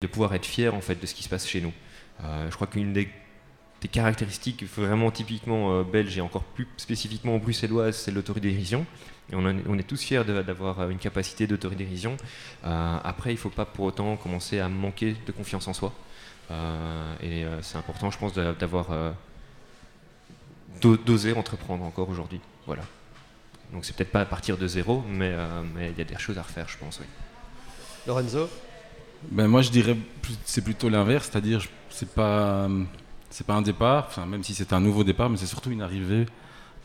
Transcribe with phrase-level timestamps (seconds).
[0.00, 1.72] de pouvoir être fier en fait de ce qui se passe chez nous.
[2.22, 3.08] je crois qu'une des,
[3.92, 8.86] caractéristiques vraiment typiquement belges et encore plus spécifiquement bruxelloises, c'est l'autodérision.
[9.30, 12.16] Et on, est tous fiers d'avoir une capacité d'autodérision.
[12.62, 15.92] après, il ne faut pas pour autant commencer à manquer de confiance en soi.
[17.22, 19.14] et c'est important, je pense, d'avoir
[20.80, 22.40] d'oser entreprendre encore aujourd'hui.
[22.66, 22.82] Voilà.
[23.72, 26.38] Donc c'est peut-être pas à partir de zéro, euh, mais il y a des choses
[26.38, 27.00] à refaire, je pense.
[27.00, 27.06] Oui.
[28.06, 28.48] Lorenzo?
[29.30, 29.96] Ben moi je dirais
[30.44, 32.68] c'est plutôt l'inverse, c'est-à-dire c'est pas
[33.30, 35.82] c'est pas un départ, enfin, même si c'est un nouveau départ, mais c'est surtout une
[35.82, 36.26] arrivée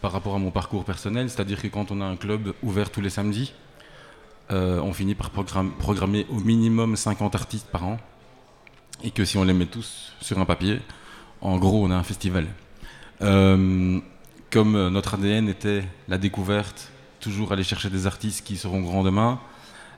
[0.01, 2.99] par rapport à mon parcours personnel, c'est-à-dire que quand on a un club ouvert tous
[2.99, 3.53] les samedis,
[4.51, 7.97] euh, on finit par programmer au minimum 50 artistes par an,
[9.03, 10.81] et que si on les met tous sur un papier,
[11.39, 12.47] en gros on a un festival.
[13.21, 13.99] Euh,
[14.51, 16.91] comme euh, notre ADN était la découverte,
[17.21, 19.39] toujours aller chercher des artistes qui seront grands demain,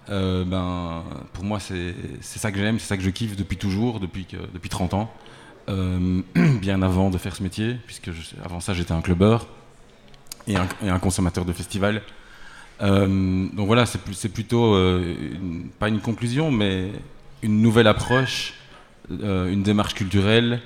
[0.09, 3.99] euh, ben, pour moi c'est ça que j'aime, c'est ça que je kiffe depuis toujours,
[3.99, 5.13] depuis, que, depuis 30 ans,
[5.69, 6.21] euh,
[6.61, 8.09] bien avant de faire ce métier, puisque
[8.43, 9.47] avant ça j'étais un clubbeur
[10.47, 12.03] et un, consommateur de festivals.
[12.79, 14.77] donc voilà, c'est plutôt
[15.79, 16.91] pas une conclusion, mais
[17.41, 18.53] une nouvelle approche,
[19.09, 20.61] une démarche culturelle,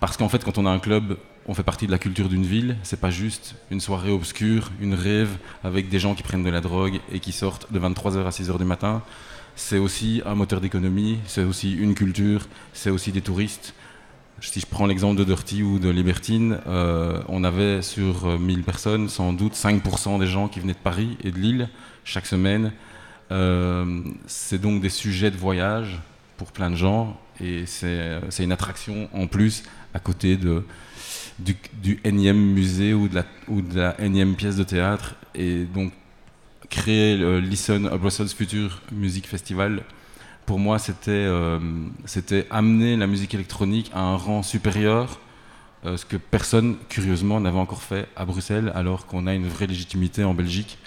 [0.00, 2.44] parce qu'en fait quand on a un club, on fait partie de la culture d'une
[2.44, 2.76] ville.
[2.82, 5.30] C'est pas juste une soirée obscure, une rêve
[5.62, 8.58] avec des gens qui prennent de la drogue et qui sortent de 23h à 6h
[8.58, 9.02] du matin.
[9.54, 13.74] C'est aussi un moteur d'économie, c'est aussi une culture, c'est aussi des touristes.
[14.40, 19.08] Si je prends l'exemple de Dirty ou de Libertine, euh, on avait sur 1000 personnes
[19.08, 21.68] sans doute 5% des gens qui venaient de Paris et de Lille
[22.04, 22.72] chaque semaine.
[23.32, 25.98] Euh, c'est donc des sujets de voyage
[26.36, 29.62] pour plein de gens et c'est une attraction en plus
[29.94, 30.62] à côté de,
[31.38, 33.62] du, du, énième musée ou de, la, ou
[33.98, 35.14] énième pièce de théâtre.
[35.34, 35.92] Et donc,
[36.70, 39.82] créer le Listen à Brussels Future Music Festival,
[40.46, 41.58] pour moi, c'était euh,
[42.50, 45.18] amener la musique électronique à un rang supérieur,
[45.84, 49.66] euh, ce que personne, curieusement, n'avait encore fait à Bruxelles, alors qu'on a une vraie
[49.66, 50.78] légitimité en Belgique.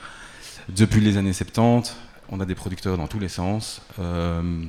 [0.70, 1.96] Depuis les années 70,
[2.30, 3.82] on a des producteurs dans tous les sens.
[4.00, 4.64] Euh,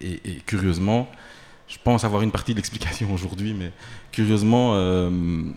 [0.00, 1.08] et, curieusement,
[1.68, 3.72] je pense avoir une partie de l'explication aujourd'hui, mais
[4.10, 5.10] curieusement, euh,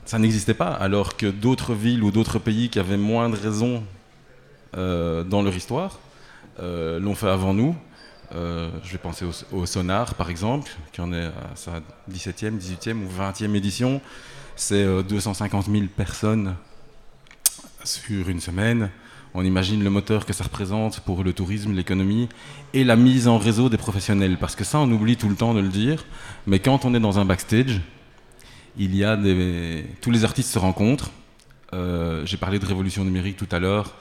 [0.05, 3.83] ça n'existait pas, alors que d'autres villes ou d'autres pays qui avaient moins de raisons
[4.75, 5.99] euh, dans leur histoire
[6.59, 7.75] euh, l'ont fait avant nous.
[8.33, 13.09] je vais penser au, Sonar, par exemple, qui en est à sa 17e, 18e ou
[13.09, 14.01] 20e édition.
[14.55, 16.55] C'est 250 000 personnes
[17.83, 18.89] sur une semaine.
[19.33, 22.27] On imagine le moteur que ça représente pour le tourisme, l'économie
[22.73, 24.37] et la mise en réseau des professionnels.
[24.37, 26.03] Parce que ça, on oublie tout le temps de le dire.
[26.47, 27.79] Mais quand on est dans un backstage,
[28.77, 29.17] il y a
[30.01, 31.11] tous les artistes se rencontrent.
[31.73, 33.93] Euh, j'ai parlé de révolution numérique tout à l'heure.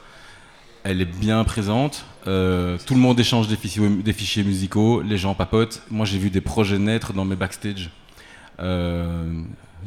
[0.83, 2.05] Elle est bien présente.
[2.27, 5.01] Euh, tout le monde échange des fichiers, des fichiers, musicaux.
[5.01, 5.83] Les gens papotent.
[5.91, 7.91] Moi, j'ai vu des projets naître dans mes backstage.
[8.59, 9.43] Euh,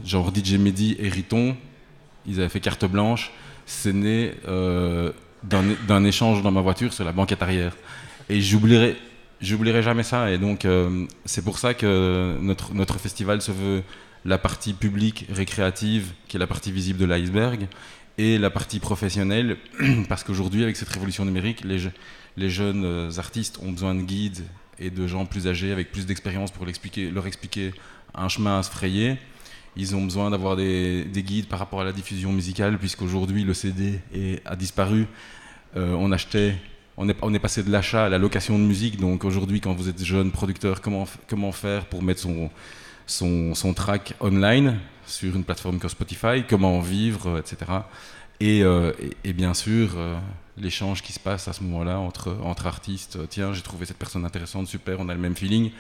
[0.06, 1.58] genre DJ Mehdi et Riton.
[2.26, 3.32] Ils avaient fait carte blanche.
[3.66, 4.34] C'est né
[5.44, 7.76] d'un échange dans ma voiture sur la banquette arrière.
[8.30, 8.98] Et j'oublierai,
[9.82, 10.32] jamais ça.
[10.32, 13.84] Et donc, euh, c'est pour ça que notre, notre festival se veut
[14.26, 17.68] la partie publique, récréative, qui est la partie visible de l'iceberg,
[18.18, 19.58] et la partie professionnelle,
[20.10, 21.80] parce qu'aujourd'hui, avec cette révolution numérique, les,
[22.38, 24.44] les jeunes euh, artistes ont besoin de guides
[24.80, 27.74] et de gens plus âgés, avec plus d'expérience pour leur expliquer
[28.16, 29.18] un chemin à se frayer.
[29.76, 34.00] Ils ont besoin d'avoir des, guides par rapport à la diffusion musicale, puisqu'aujourd'hui le CD
[34.46, 35.08] a disparu.
[35.76, 36.56] Euh, on achetait,
[36.98, 39.00] on est, passé de l'achat à la location de musique.
[39.00, 42.52] Donc aujourd'hui, quand vous êtes jeune producteur, comment, faire pour mettre son,
[43.08, 46.44] son, track online sur une plateforme comme Spotify?
[46.48, 47.72] Comment vivre, etc.
[48.44, 50.16] Euh, et, bien sûr, euh,
[50.58, 53.18] l'échange qui se passe à ce moment-là entre artistes.
[53.30, 55.72] Tiens, j'ai trouvé cette personne intéressante, super, on a le même feeling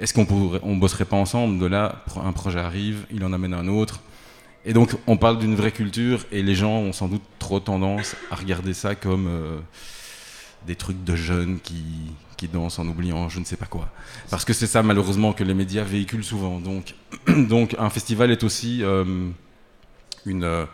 [0.00, 0.26] est-ce qu'on
[0.62, 1.58] on bosserait pas ensemble?
[1.58, 4.00] De là, un projet arrive, il en amène un autre.
[4.64, 8.16] Et donc, on parle d'une vraie culture et les gens ont sans doute trop tendance
[8.30, 9.58] à regarder ça comme euh,
[10.66, 11.82] des trucs de jeunes qui,
[12.36, 13.90] qui dansent en oubliant je ne sais pas quoi.
[14.30, 16.60] Parce que c'est ça, malheureusement, que les médias véhiculent souvent.
[16.60, 16.94] Donc,
[17.28, 19.28] donc un festival est aussi euh,
[20.26, 20.64] une, euh,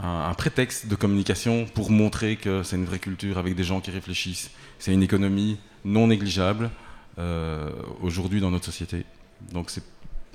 [0.00, 3.90] un, prétexte de communication pour montrer que c'est une vraie culture avec des gens qui
[3.90, 4.50] réfléchissent.
[4.78, 6.70] C'est une économie non négligeable.
[7.18, 7.70] Euh,
[8.02, 9.04] aujourd'hui dans notre société.
[9.52, 9.70] Donc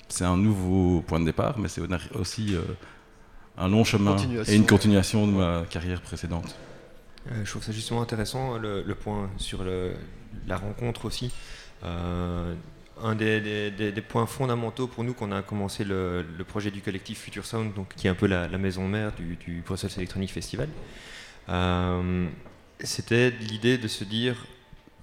[0.10, 1.82] c'est un nouveau point de départ, mais c'est
[2.16, 2.62] aussi euh,
[3.58, 4.18] un long chemin
[4.48, 6.56] et une continuation de ma carrière précédente.
[7.32, 9.94] Euh, je trouve ça justement intéressant le, point sur le,
[10.48, 11.32] la rencontre aussi.
[11.82, 17.46] un des, points fondamentaux pour nous quand on a commencé le, projet du collectif Future
[17.46, 20.68] Sound, donc, qui est un peu la, maison mère du, du Brussels Electronic Festival,
[22.82, 24.46] c'était l'idée de se dire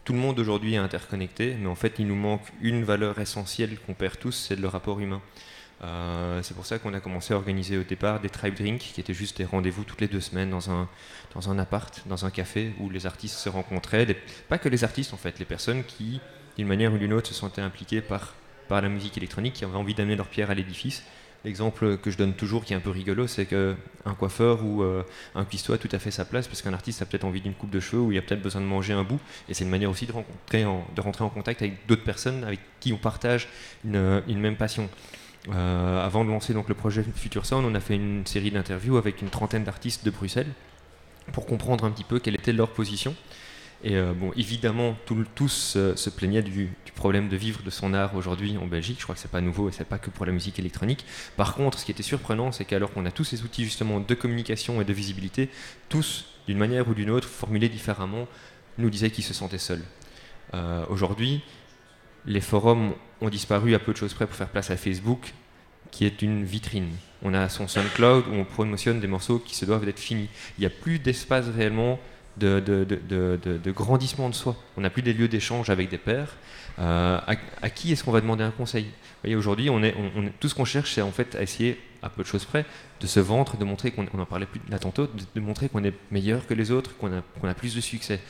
[0.04, 3.78] tout le monde aujourd'hui est interconnecté, mais en fait, il nous manque une valeur essentielle
[3.78, 5.22] qu'on perd tous, c'est le rapport humain.
[5.84, 9.00] Euh, c'est pour ça qu'on a commencé à organiser au départ des tribe drinks, qui
[9.00, 10.88] étaient juste des rendez-vous toutes les deux semaines dans un,
[11.34, 14.06] dans un appart, dans un café, où les artistes se rencontraient.
[14.49, 16.20] pas que les artistes, en fait, les personnes qui,
[16.56, 18.34] d'une manière ou d'une autre, se sentaient impliquées par,
[18.69, 21.05] par la musique électronique, qui avaient envie d'amener leur pierre à l'édifice
[21.44, 25.02] L'exemple que je donne toujours, qui est un peu rigolo, c'est qu'un coiffeur ou euh,
[25.34, 27.54] un cuistot a tout à fait sa place parce qu'un artiste a peut-être envie d'une
[27.54, 29.18] coupe de cheveux ou il a peut-être besoin de manger un bout.
[29.48, 32.96] Et c'est une manière aussi de, rentrer en contact avec d'autres personnes avec qui on
[32.96, 33.48] partage
[33.84, 34.88] une, même passion.
[35.48, 38.96] Euh, avant de lancer donc, le projet Future Sound, on a fait une série d'interviews
[38.96, 40.52] avec une trentaine d'artistes de Bruxelles
[41.32, 43.16] pour comprendre un petit peu quelle était leur position.
[43.84, 44.96] Et euh, bon, évidemment,
[45.34, 48.99] tous euh, se plaignaient du, problème de vivre de son art aujourd'hui en Belgique.
[48.99, 51.05] Je crois que c'est pas nouveau et c'est pas que pour la musique électronique.
[51.37, 54.14] Par contre, ce qui était surprenant, c'est qu'alors qu'on a tous ces outils justement de
[54.14, 55.49] communication et de visibilité,
[55.88, 58.29] tous, d'une manière ou d'une autre, formulés différemment,
[58.79, 59.82] nous disaient qu'ils se sentaient seuls.
[60.55, 61.43] Euh, aujourd'hui,
[62.25, 65.32] les forums ont disparu à peu de choses près pour faire place à Facebook,
[65.90, 66.90] qui est une vitrine.
[67.23, 70.29] On a son SoundCloud où on promotionne des morceaux qui se doivent d'être finis.
[70.58, 71.99] Il n'y a plus d'espace réellement
[72.38, 74.56] de, grandissement de soi.
[74.76, 76.37] On n'a plus des lieux d'échange avec des pairs.
[76.79, 77.20] Euh,
[77.61, 78.84] à, qui est-ce qu'on va demander un conseil?
[78.84, 78.90] Vous
[79.25, 79.70] voyez, aujourd'hui,
[80.40, 82.64] tout ce qu'on cherche, c'est en fait à essayer, à peu de choses près,
[83.00, 85.94] de se vendre, de montrer qu'on en parlait plus là tantôt, de, montrer qu'on est
[86.11, 88.20] meilleur que les autres, qu'on a, a, plus de succès.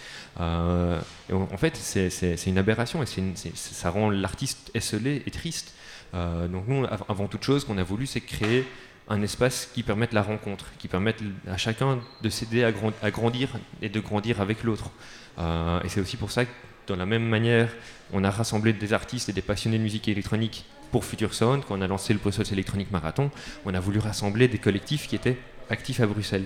[0.41, 1.01] Euh,
[1.33, 3.07] en, fait, c'est une aberration et
[3.55, 5.75] ça rend l'artiste esselé et triste.
[6.15, 8.67] Euh, donc nous, avant toute chose, qu'on a voulu, c'est créer
[9.09, 11.19] un espace qui permette la rencontre, qui permette
[11.49, 13.51] à chacun de s'aider à, grandir
[13.81, 14.91] et de grandir avec l'autre.
[15.39, 16.51] Euh, et c'est aussi pour ça que,
[16.87, 17.69] dans la même manière,
[18.13, 21.79] on a rassemblé des artistes et des passionnés de musique électronique pour Future Sound, quand
[21.79, 23.31] on a lancé le Brussels Electronic Marathon,
[23.65, 25.39] on a voulu rassembler des collectifs qui étaient
[25.71, 26.45] actifs à Bruxelles.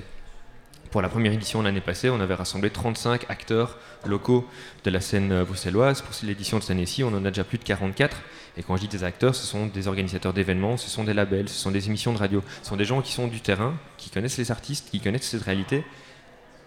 [0.93, 3.77] Pour la première édition l'année passée, on avait rassemblé 35 acteurs
[4.07, 4.49] locaux
[4.85, 6.01] de la scène bruxelloise.
[6.01, 8.17] Pour l'édition de cette année-ci, on en a déjà plus de 44.
[8.57, 11.49] Et quand je dis des acteurs, ce sont des organisateurs d'événements, ce sont des labels,
[11.49, 14.09] ce sont des émissions de radio, ce sont des gens qui sont du terrain, qui
[14.09, 15.85] connaissent les artistes, qui connaissent cette réalité,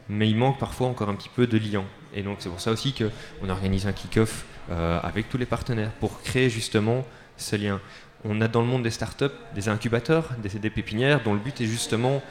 [0.08, 1.86] mais il manque parfois encore un petit peu de liant.
[2.14, 5.92] Et donc c'est pour ça aussi qu'on organise un kick-off euh, avec tous les partenaires
[6.00, 7.06] pour créer justement
[7.38, 7.80] ce lien.
[8.24, 9.26] On a dans le monde des startups
[9.56, 12.22] des incubateurs, des, pépinières dont le but est justement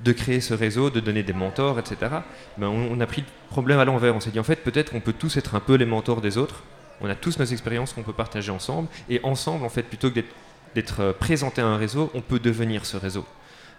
[0.00, 1.96] de créer ce réseau, de donner des mentors, etc.
[2.56, 4.14] Ben on, on a pris le problème à l'envers.
[4.14, 6.36] On s'est dit en fait peut-être qu'on peut tous être un peu les mentors des
[6.36, 6.62] autres
[7.00, 10.20] on a tous nos expériences qu'on peut partager ensemble, et ensemble, en fait, plutôt que
[10.74, 13.24] d'être euh, présenté à un réseau, on peut devenir ce réseau.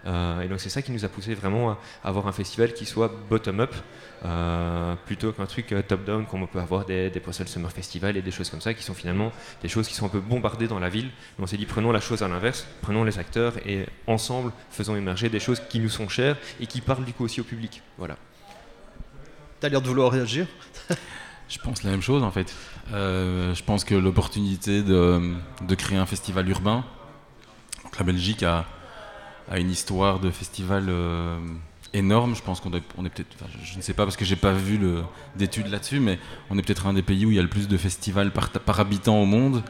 [0.06, 2.86] Euh, et donc c'est ça qui nous a poussé vraiment à avoir un festival qui
[2.86, 3.76] soit bottom-up
[4.24, 8.32] euh, plutôt qu'un truc top-down comme on peut avoir des, des Summer Festival et des
[8.32, 10.88] choses comme ça qui sont finalement des choses qui sont un peu bombardées dans la
[10.88, 11.10] ville.
[11.38, 15.28] on s'est dit prenons la chose à l'inverse, prenons les acteurs et ensemble faisons émerger
[15.28, 17.82] des choses qui nous sont chères et qui parlent du coup aussi au public.
[17.98, 18.16] Voilà.
[19.60, 20.48] T'as l'air de vouloir réagir
[21.50, 22.54] Je pense la même chose en fait.
[22.94, 25.34] Euh, je pense que l'opportunité de,
[25.76, 26.86] créer un festival urbain,
[27.84, 28.66] donc la Belgique a,
[29.56, 31.40] une histoire de festival euh,
[31.94, 32.36] énorme.
[32.36, 34.80] Je pense qu'on est, peut-être, je ne sais pas parce que j'ai pas vu
[35.36, 36.20] d'études là-dessus, mais
[36.52, 38.80] on est peut-être un des pays où il y a le plus de festivals par,
[38.80, 39.64] habitant au monde.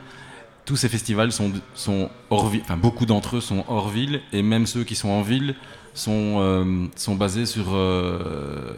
[0.65, 4.43] Tous ces festivals sont, sont hors ville, enfin beaucoup d'entre eux sont hors ville, et
[4.43, 5.55] même ceux qui sont en ville
[5.93, 8.73] sont, euh, sont basés sur euh,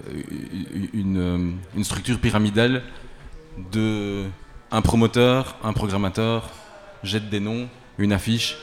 [0.93, 2.83] une, une, structure pyramidale
[3.71, 4.25] de
[4.71, 6.49] un promoteur, un programmateur,
[7.03, 7.67] jette des noms,
[7.97, 8.57] une affiche,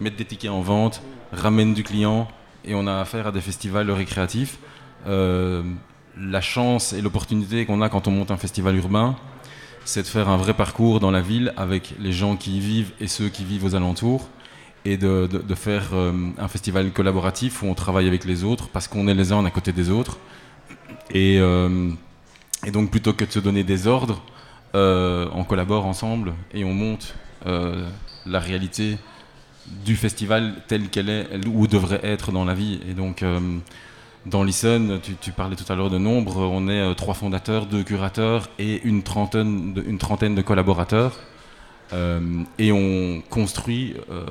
[0.00, 1.02] met des tickets en vente,
[1.32, 2.28] ramène du client,
[2.64, 4.58] et on a affaire à des festivals récréatifs.
[5.06, 5.62] Euh,
[6.18, 9.16] la chance et l'opportunité qu'on a quand on monte un festival urbain,
[9.84, 12.92] c'est de faire un vrai parcours dans la ville avec les gens qui y vivent
[13.00, 14.28] et ceux qui vivent aux alentours
[14.84, 19.08] et de, faire euh, un festival collaboratif où on travaille avec les autres parce qu'on
[19.08, 20.18] est les uns à côté des autres.
[21.12, 21.90] Et, euh,
[22.64, 24.22] et, donc plutôt que de se donner des ordres,
[24.74, 27.14] euh, on collabore ensemble et on monte
[28.26, 28.98] la réalité
[29.86, 32.80] du festival telle qu'elle est ou devrait être dans la vie.
[32.88, 33.24] Et donc
[34.26, 38.50] dans Listen, tu, parlais tout à l'heure de nombre, on est trois fondateurs, deux curateurs
[38.58, 41.18] et de, une trentaine de collaborateurs.
[41.92, 44.24] Euh, et on construit, euh,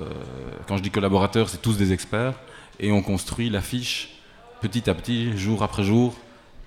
[0.68, 2.36] quand je dis collaborateurs, c'est tous des experts,
[2.80, 4.22] et on construit l'affiche
[4.62, 6.16] petit à petit, jour après jour,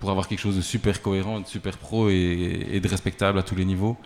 [0.00, 3.54] pour avoir quelque chose de super cohérent, de super pro et, de respectable à tous
[3.54, 3.96] les niveaux.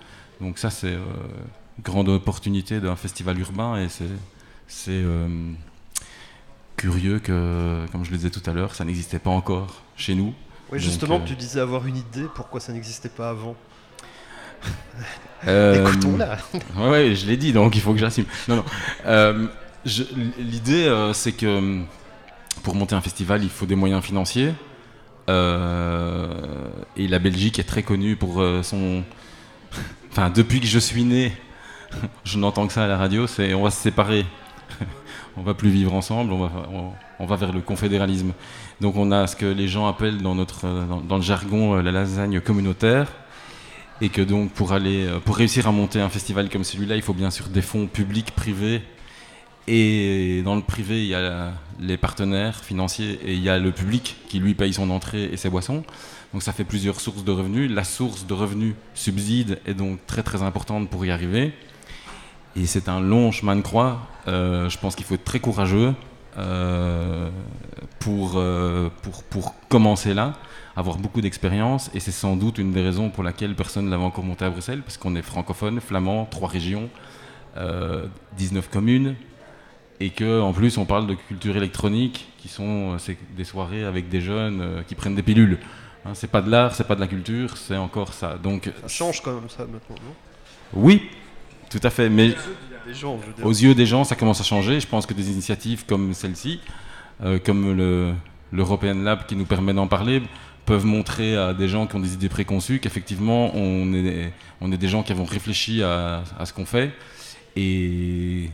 [0.40, 3.88] Donc ça, c'est une euh, grande opportunité d'un festival urbain, et
[4.68, 5.02] c'est
[6.76, 10.34] curieux que, comme je le disais tout à l'heure, ça n'existait pas encore chez nous.
[10.70, 13.56] Oui, justement, tu disais avoir une idée, pourquoi ça n'existait pas avant?
[15.46, 16.38] Euh, Écoutons-la.
[16.90, 18.26] ouais, je l'ai dit, donc il faut que j'assume.
[18.48, 18.64] Non, non.
[19.06, 19.46] Euh,
[20.38, 21.80] l'idée, euh, c'est que
[22.62, 24.52] pour monter un festival, il faut des moyens financiers.
[25.28, 25.32] et
[27.08, 29.02] la Belgique est très connue pour euh, son.
[30.10, 31.30] Enfin, depuis que je suis né,
[32.24, 34.24] je n'entends que ça à la radio, c'est on va se séparer.
[35.36, 38.32] on va plus vivre ensemble, on va, on, on va vers le confédéralisme.
[38.80, 41.76] Donc on a ce que les gens appellent dans, notre, euh, dans, dans le jargon
[41.76, 43.08] euh, la lasagne communautaire.
[44.00, 47.02] Et que donc pour, aller, euh, pour réussir à monter un festival comme celui-là, il
[47.02, 48.82] faut bien sûr des fonds publics, privés.
[49.68, 53.72] Et dans le privé, il y a les partenaires financiers et il y a le
[53.72, 55.82] public qui lui paye son entrée et ses boissons.
[56.32, 57.70] Donc ça fait plusieurs sources de revenus.
[57.70, 61.52] La source de revenus subside est donc très très importante pour y arriver.
[62.54, 64.06] Et c'est un long chemin de croix.
[64.28, 65.94] Euh, je pense qu'il faut être très courageux
[68.06, 70.34] pour, euh, pour, pour commencer là,
[70.76, 71.90] avoir beaucoup d'expérience.
[71.94, 74.50] Et c'est sans doute une des raisons pour laquelle personne ne l'avait encore monté à
[74.50, 76.88] Bruxelles, parce qu'on est francophone, flamand, trois régions,
[77.56, 79.16] euh, 19 communes.
[79.98, 84.08] Et que en plus on parle de culture électronique, qui sont euh, des soirées avec
[84.10, 85.58] des jeunes euh, qui prennent des pilules.
[86.04, 88.36] Hein, c'est pas de l'art, c'est pas de la culture, c'est encore ça.
[88.36, 90.14] Donc Ça change quand même ça maintenant, non?
[90.74, 91.08] Oui,
[91.70, 92.10] tout à fait.
[92.10, 92.34] Mais
[93.42, 94.80] Aux yeux des gens, ça commence à changer.
[94.80, 96.60] Je pense que des initiatives comme celle-ci,
[97.22, 98.14] euh, comme le
[98.52, 100.22] l'European Lab qui nous permet d'en parler,
[100.66, 104.32] peuvent montrer à des gens qui ont des idées préconçues qu'effectivement, on est,
[104.76, 106.92] des gens qui avons réfléchi à, ce qu'on fait
[107.56, 108.50] et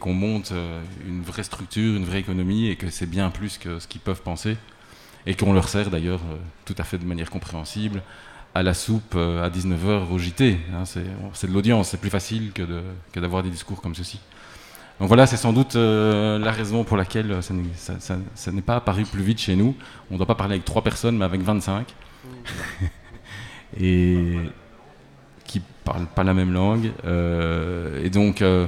[0.00, 3.80] qu'on monte euh, une vraie structure, une vraie économie et que c'est bien plus que
[3.80, 4.56] ce qu'ils peuvent penser
[5.26, 8.02] et qu'on leur sert d'ailleurs euh, tout à fait de manière compréhensible
[8.58, 10.58] à la soupe euh, à 19h au JT.
[10.74, 13.94] hein, c'est c'est de l'audience, c'est plus facile que de- que d'avoir des discours comme
[13.94, 14.18] ceci.
[14.98, 18.18] Donc voilà, c'est sans doute euh, la raison pour laquelle euh, ça n'est- ça- ça-
[18.34, 19.74] ça n'est pas apparu plus vite chez nous.
[20.10, 21.86] On ne doit pas parler avec trois personnes, mais avec 25.
[23.80, 24.34] et
[25.44, 26.90] qui parlent pas la même langue.
[27.04, 28.66] Euh, et donc, euh,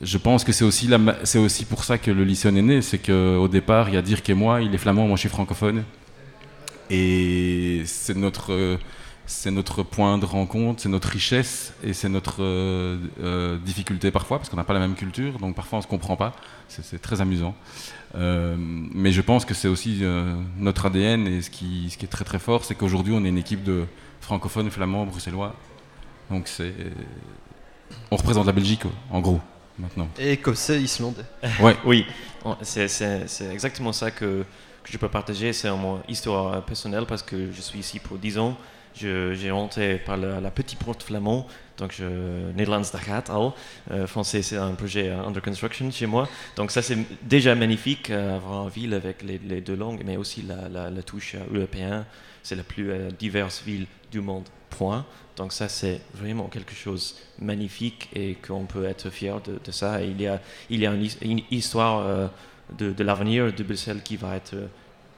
[0.00, 0.88] je pense que c'est aussi,
[1.36, 2.80] aussi pour ça que le lycéon est né.
[2.82, 5.28] C'est qu'au départ, il y a Dirk et moi, il est flamand, moi je suis
[5.28, 5.82] francophone.
[6.90, 8.78] Et c'est notre,
[9.30, 14.38] c'est notre point de rencontre, c'est notre richesse et c'est notre euh, euh, difficulté parfois,
[14.38, 16.32] parce qu'on n'a pas la même culture, donc parfois on ne se comprend pas.
[16.68, 17.54] C'est, c'est très amusant.
[18.16, 22.04] Euh, mais je pense que c'est aussi euh, notre ADN et ce qui, ce qui
[22.06, 23.84] est très très fort, c'est qu'aujourd'hui on est une équipe de
[24.20, 25.54] francophones, flamands, bruxellois.
[26.30, 26.74] Donc c'est.
[28.10, 29.40] On représente la Belgique, en gros,
[29.78, 30.08] maintenant.
[30.18, 31.22] Et écossais, islandais.
[31.60, 32.04] Ouais, Oui,
[32.62, 34.44] c'est- c'est c'est exactement ça que,
[34.84, 35.52] que je peux partager.
[35.52, 38.56] C'est mon histoire personnelle parce que je suis ici pour 10 ans.
[38.94, 41.46] J'ai rentré par la, la petite porte flamand,
[41.80, 42.04] donc je,
[42.52, 43.52] Nederlands al.
[43.90, 46.28] Euh, français, c'est un projet euh, under construction chez moi.
[46.56, 50.42] Donc ça, c'est déjà magnifique, euh, avoir une ville avec les, deux langues, mais aussi
[50.42, 52.04] la, touche européenne.
[52.42, 55.04] C'est la plus diverse ville du monde, point.
[55.36, 60.02] Donc ça, c'est vraiment quelque chose de magnifique et qu'on peut être fier de, ça.
[60.02, 62.30] Il y a, une, his- une histoire
[62.78, 64.54] de, l'avenir de Bruxelles qui va être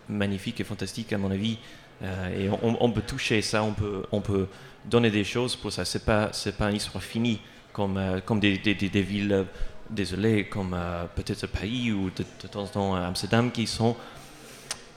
[0.09, 1.59] magnifique et fantastique à mon avis.
[2.03, 4.49] Euh, et on, peut toucher ça, on peut, on peut
[4.85, 5.85] donner des choses pour ça.
[5.85, 7.41] C'est pas, c'est pas une histoire finie
[7.73, 9.45] comme, euh, comme des, des, villes, euh,
[9.91, 10.77] désolé, comme
[11.15, 13.97] peut-être Paris ou de, temps en temps Amsterdam qui sont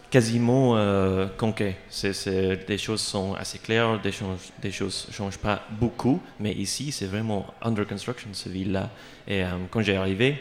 [0.09, 1.73] quasiment euh, conquis.
[1.89, 7.07] C'est, choses sont assez claires, des choses, des choses changent pas beaucoup, mais ici c'est
[7.07, 8.89] vraiment under construction cette ville-là.
[9.27, 10.37] Et quand j'ai arrivé,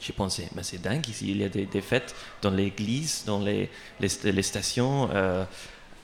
[0.00, 3.68] j'ai pensé, mais c'est dingue ici, il y a des, fêtes dans l'église, dans les,
[4.00, 5.10] les stations.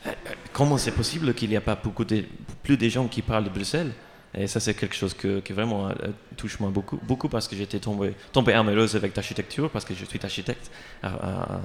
[0.07, 2.25] Euh, euh, comment c'est possible qu'il n'y a pas beaucoup de,
[2.63, 3.93] plus de gens qui parlent de Bruxelles?
[4.35, 5.93] Et ça, c'est quelque chose qui vraiment euh,
[6.37, 10.05] touche moi beaucoup, beaucoup parce que j'étais tombé, tombé amoureuse avec l'architecture, parce que je
[10.05, 10.71] suis architecte
[11.03, 11.61] à,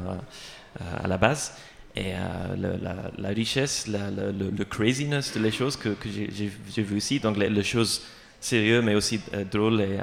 [1.05, 1.53] la base.
[1.93, 2.13] Et
[2.57, 8.03] la, richesse, la- le, craziness de les choses que, j'ai- vu ici, donc les, choses
[8.39, 9.19] sérieuses mais aussi
[9.51, 9.97] drôles et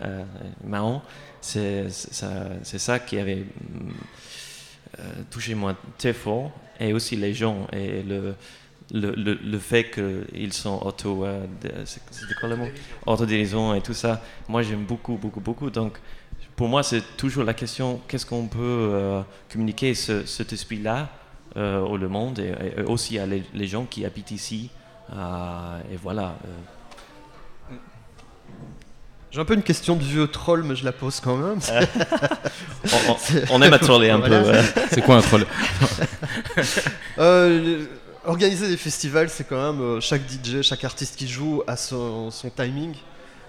[0.62, 1.04] marrantes,
[1.40, 3.46] c'est ça, qui avait
[4.98, 6.50] euh, touché moi très fort.
[6.80, 8.34] Et aussi les gens et le,
[8.92, 11.24] le, le, fait qu'ils sont auto.
[11.24, 11.44] euh,
[13.74, 14.22] et tout ça.
[14.48, 15.70] Moi, j'aime beaucoup, beaucoup, beaucoup.
[15.70, 15.98] Donc,
[16.54, 21.08] pour moi, c'est toujours la question qu'est-ce qu'on peut euh, communiquer ce, cet esprit-là
[21.56, 24.70] euh, au monde et, et aussi à les, les gens qui habitent ici.
[25.10, 26.36] Et voilà.
[29.30, 31.58] J'ai un peu une question de vieux troll, mais je la pose quand même.
[32.84, 33.16] on, on-
[33.50, 34.42] on aime à troller un Voilà.
[34.42, 34.80] peu.
[34.90, 35.46] c'est quoi un troll
[37.18, 37.84] Euh,
[38.24, 42.30] organiser des festivals, c'est quand même euh, chaque DJ, chaque artiste qui joue a son,
[42.30, 42.94] son timing,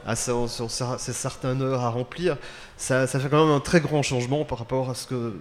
[0.06, 2.38] a son, son- sa- ses certaines heures à remplir.
[2.78, 5.34] Ça, ça fait quand même un très grand changement par rapport à ce que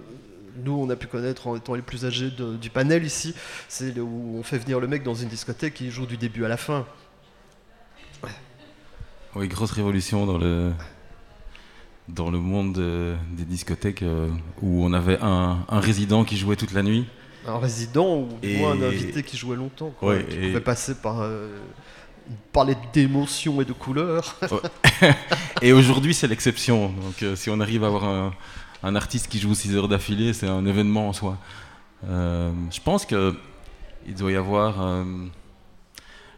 [0.65, 3.35] nous on a pu connaître en étant les plus âgés de- du panel ici.
[3.69, 6.49] C'est où on fait venir le mec dans une discothèque qui joue du début à
[6.49, 6.85] la fin.
[9.35, 10.73] Oui, grosse révolution dans le,
[12.09, 14.29] dans le monde euh, des discothèques euh,
[14.63, 17.07] où on avait un, un résident qui jouait toute la nuit
[17.47, 20.95] Un résident ou Et- un invité qui jouait longtemps, quoi, Ouais, qui et- pouvait passer
[20.97, 21.59] par euh,
[22.53, 24.37] palette d'émotions et de couleurs.
[25.63, 26.89] Et aujourd'hui, c'est l'exception.
[26.89, 28.33] Donc, euh, si on arrive à avoir un,
[28.83, 31.37] un artiste qui joue 6 heures d'affilée, c'est un événement en soi.
[32.05, 33.35] Je pense que
[34.07, 35.05] il doit y avoir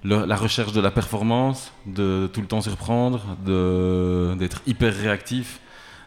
[0.03, 3.21] le- la recherche de la performance, de tout le temps surprendre,
[4.37, 5.61] d'être hyper réactif,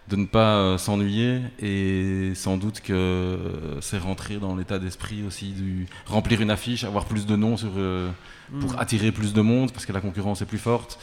[0.09, 1.39] de ne pas euh, s'ennuyer.
[1.59, 3.37] Et sans doute que
[3.81, 7.71] c'est rentrer dans l'état d'esprit aussi du remplir une affiche, avoir plus de noms sur,
[7.77, 8.09] euh,
[8.59, 8.79] pour Mm.
[8.79, 10.99] attirer plus de monde parce que la concurrence est plus forte.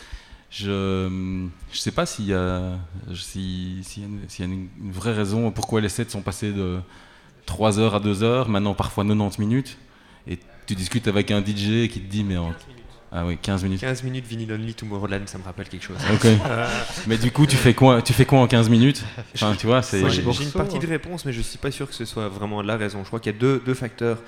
[0.51, 2.73] Je ne sais pas s'il y a,
[3.15, 6.23] si- y a, une, s'il y a une- une vraie raison pourquoi les sets sont
[6.23, 6.81] passés de
[7.47, 9.79] 3 heures à 2 heures, maintenant parfois 90 minutes.
[10.27, 12.53] Et tu discutes avec un DJ qui te dit, mais en.
[13.13, 13.81] Ah oui, 15 minutes.
[13.81, 15.97] 15 minutes Vinyl Only Tomorrowland, ça me rappelle quelque chose.
[16.15, 16.29] Ok.
[17.09, 19.03] mais du coup, tu fais quoi, tu fais quoi en 15 minutes?
[19.35, 20.01] Enfin, tu vois, c'est.
[20.09, 22.77] J'ai une partie de réponse, mais je suis pas sûr que ce soit vraiment la
[22.77, 23.01] raison.
[23.03, 24.19] Je crois qu'il y a deux, deux facteurs.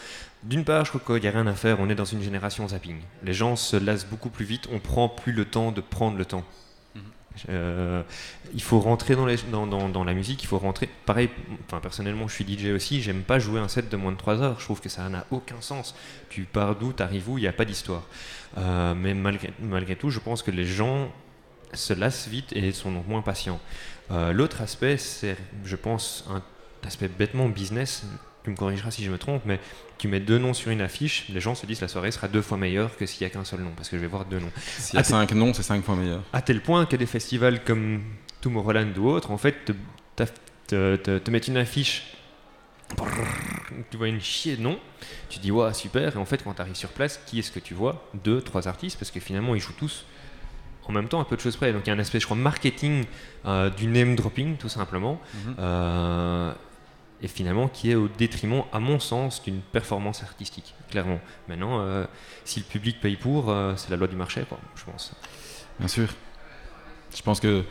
[0.42, 1.78] D'une part, je crois qu'il n'y a rien à faire.
[1.78, 2.96] On est dans une génération zapping.
[3.22, 4.68] Les gens se lassent beaucoup plus vite.
[4.72, 6.42] On prend plus le temps de prendre le temps.
[6.96, 7.02] Mhm.
[7.50, 8.02] Euh,
[8.52, 10.88] il faut rentrer dans, les- dans, dans- dans la musique, il faut rentrer.
[11.06, 11.30] Pareil,
[11.68, 14.42] enfin, personnellement, je suis DJ aussi, j'aime pas jouer un set de moins de 3
[14.42, 14.56] heures.
[14.58, 15.94] Je trouve que ça n'a aucun sens.
[16.28, 18.02] Tu pars d'où, t'arrives où, il n'y a pas d'histoire.
[18.58, 21.10] Euh, mais malgré, malgré tout, je pense que les gens
[21.72, 23.60] se lassent vite et sont donc moins patients.
[24.10, 26.42] Euh, L'autre aspect, c'est, je pense, un
[26.86, 28.04] aspect bêtement business.
[28.44, 29.60] Tu me corrigeras si je me trompe, mais
[29.98, 32.42] tu mets deux noms sur une affiche, les gens se disent la soirée sera deux
[32.42, 34.40] fois meilleure que s'il n'y a qu'un seul nom, parce que je vais voir deux
[34.40, 34.50] noms.
[34.78, 36.22] S'il y a 5 noms, c'est 5 fois meilleur.
[36.32, 38.02] À tel point que des festivals comme
[38.40, 39.54] Tomorrowland ou autres, en fait,
[40.16, 42.14] te, te- te mettent une affiche,
[43.90, 44.78] tu vois une chier de noms,
[45.28, 47.60] tu dis ouais super, et en fait quand tu arrives sur place, qui est-ce que
[47.60, 48.04] tu vois?
[48.24, 50.04] Deux, trois artistes, parce que finalement ils jouent tous
[50.86, 51.72] en même temps à peu de choses près.
[51.72, 53.04] Donc il y a un aspect, je crois, marketing
[53.46, 55.54] euh, du name dropping tout simplement, Mhm.
[55.58, 56.52] euh,
[57.20, 61.20] et finalement qui est au détriment, à mon sens, d'une performance artistique, clairement.
[61.48, 62.04] Maintenant, euh,
[62.44, 65.12] si le public paye pour, euh, c'est la loi du marché, quoi, je pense.
[65.78, 66.08] Bien sûr.
[67.14, 67.64] Je pense que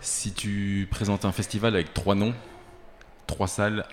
[0.00, 2.32] si tu présentes un festival avec trois noms,
[3.26, 3.84] trois salles,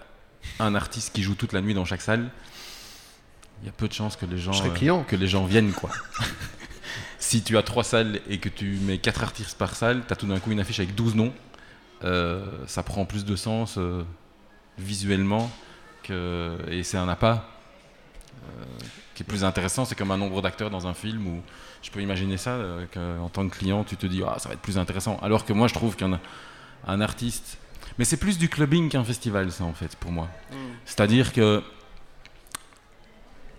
[0.59, 2.29] un artiste qui joue toute la nuit dans chaque salle,
[3.61, 5.71] il y a peu de chances que les gens, euh, que les gens viennent.
[5.71, 5.89] quoi.
[7.19, 10.15] si tu as trois salles et que tu mets quatre artistes par salle, tu as
[10.15, 11.33] tout d'un coup une affiche avec 12 noms.
[12.03, 14.03] euh, ça prend plus de sens euh,
[14.77, 15.49] visuellement
[16.03, 17.49] que, et c'est un appât
[19.15, 19.85] qui est plus intéressant.
[19.85, 21.41] C'est comme un nombre d'acteurs dans un film où
[21.81, 22.59] je peux imaginer ça,
[22.93, 25.17] qu'en tant que client, tu te dis ah, ça va être plus intéressant.
[25.23, 26.19] Alors que moi, je trouve qu'un
[26.87, 27.57] un artiste.
[27.97, 30.27] Mais c'est plus du clubbing qu'un festival, ça, en fait, pour moi.
[30.85, 31.63] C'est-à-dire que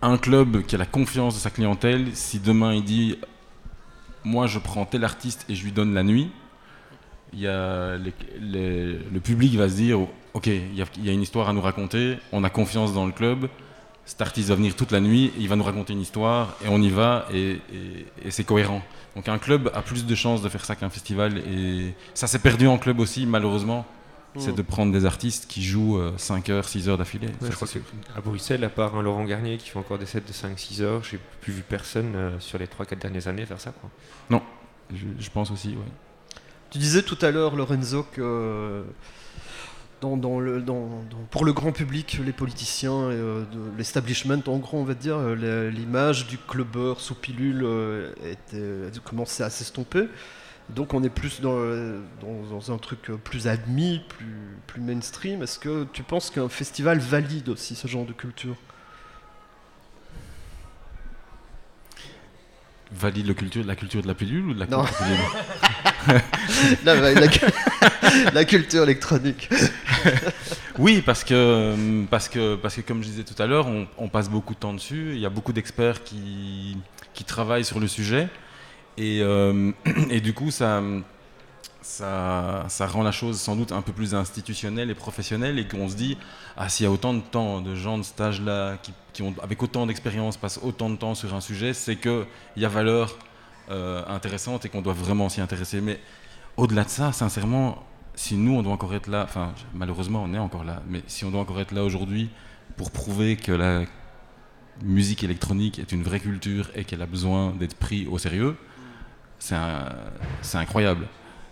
[0.01, 3.17] un club qui a la confiance de sa clientèle, si demain il dit
[4.23, 6.29] moi je prends tel artiste et je lui donne la nuit,
[7.33, 9.99] il y a les- les- le public va se dire
[10.33, 12.93] ok, il y, a, il y a une histoire à nous raconter, on a confiance
[12.93, 13.49] dans le club,
[14.05, 16.79] cet artiste va venir toute la nuit, il va nous raconter une histoire et on
[16.81, 18.83] y va et, et- et c'est cohérent.
[19.15, 22.39] Donc un club a plus de chances de faire ça qu'un festival et ça s'est
[22.39, 23.83] perdu en club aussi malheureusement.
[24.39, 27.27] C'est de prendre des artistes qui jouent 5 heures, 6 heures d'affilée.
[27.27, 29.79] Ouais, Ça, je crois c'est que à Bruxelles, à part un Laurent Garnier qui fait
[29.79, 33.27] encore des sets de 5-6 heures, j'ai plus vu personne euh, sur les 3-4 dernières
[33.27, 33.71] années faire ça.
[34.29, 34.41] Quoi.
[34.93, 36.39] Je, je pense aussi, ouais.
[36.69, 38.83] Tu disais tout à l'heure, Lorenzo, que euh,
[40.01, 44.41] dans, dans le, dans- dans- pour le grand public, les politiciens, et, euh, de l'establishment,
[44.47, 49.43] en gros, on va dire, euh, l'image du clubbeur sous pilule euh, était, a commencé
[49.43, 50.07] à s'estomper.
[50.69, 54.25] Donc on est plus dans, euh, dans- dans un truc euh, plus admis, plus,
[54.67, 55.41] plus mainstream.
[55.41, 58.55] Est-ce que tu penses qu'un festival valide aussi ce genre de culture?
[62.91, 64.83] Valide le culture, la culture de la pilule ou de la Non.
[64.85, 65.05] culture
[66.85, 69.49] la, la- la- la culture électronique.
[70.79, 74.09] Oui, parce que, parce, que, parce que, comme je disais tout à l'heure, on, on
[74.09, 75.09] passe beaucoup de temps dessus.
[75.13, 76.77] Il y a beaucoup d'experts qui,
[77.15, 78.27] qui travaillent sur le sujet.
[78.97, 79.71] Et, euh,
[80.09, 80.81] et du coup, ça,
[81.81, 85.59] ça, ça rend la chose sans doute un peu plus institutionnelle et professionnelle.
[85.59, 86.17] Et qu'on se dit,
[86.57, 88.77] ah, s'il y a autant de temps de gens de cet âge-là
[89.13, 92.25] qui, ont, avec autant d'expérience, passent autant de temps sur un sujet, c'est qu'il
[92.57, 93.17] y a valeur
[93.69, 95.81] euh, intéressante et qu'on doit vraiment s'y intéresser.
[95.81, 95.99] Mais
[96.55, 97.83] au-delà de ça, sincèrement,
[98.15, 101.23] si nous, on doit encore être là, enfin, malheureusement, on est encore là, mais si
[101.23, 102.29] on doit encore être là aujourd'hui
[102.75, 103.83] pour prouver que la
[104.81, 108.55] musique électronique est une vraie culture et qu'elle a besoin d'être pris au sérieux,
[109.39, 109.55] c'est
[110.57, 111.07] incroyable.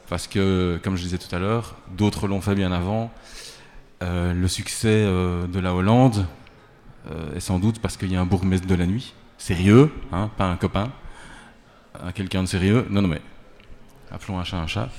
[0.09, 3.11] Parce que, comme je disais tout à l'heure, d'autres l'ont fait bien avant.
[4.03, 6.25] Euh, le succès euh, de la Hollande
[7.09, 10.29] euh, est sans doute parce qu'il y a un bourgmestre de la nuit, sérieux, hein,
[10.37, 10.91] pas un copain,
[12.03, 12.85] un quelqu'un de sérieux.
[12.89, 13.21] Non, non, mais
[14.11, 14.89] appelons un chat un chat.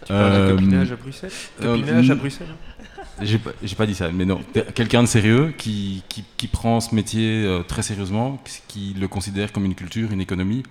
[0.00, 1.32] Tu parles Euh, copinage à Bruxelles?
[1.60, 2.14] Copinage à.
[2.14, 3.02] Bruxelles hein?
[3.20, 4.40] J'ai pas, pas dit ça, mais non,
[4.74, 9.64] quelqu'un de sérieux qui, qui, qui, prend ce métier très sérieusement, qui le considère comme
[9.64, 10.62] une culture, une économie,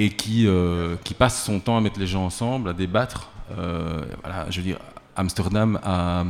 [0.00, 3.28] et qui, euh, qui passe son temps à mettre les gens ensemble, à débattre.
[3.58, 4.78] Euh, voilà, je veux dire,
[5.14, 6.24] Amsterdam a,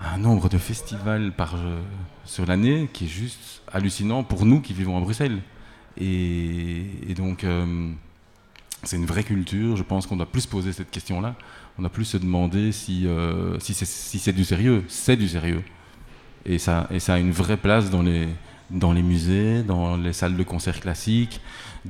[0.00, 1.56] un nombre de festivals par,
[2.24, 5.40] sur l'année qui est juste hallucinant pour nous qui vivons à Bruxelles.
[5.98, 7.44] Et, donc,
[8.84, 9.76] c'est une vraie culture.
[9.76, 11.34] Je pense qu'on doit plus poser cette question-là.
[11.78, 14.84] On a plus se demander si, euh, si c'est du sérieux.
[14.86, 15.62] C'est du sérieux.
[16.44, 18.28] Et ça, et ça a une vraie place dans les,
[18.70, 21.40] dans les musées, dans les salles de concert classiques,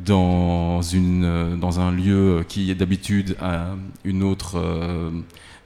[0.05, 3.37] dans, une, euh, dans un lieu qui est d'habitude
[4.05, 5.11] une autre euh,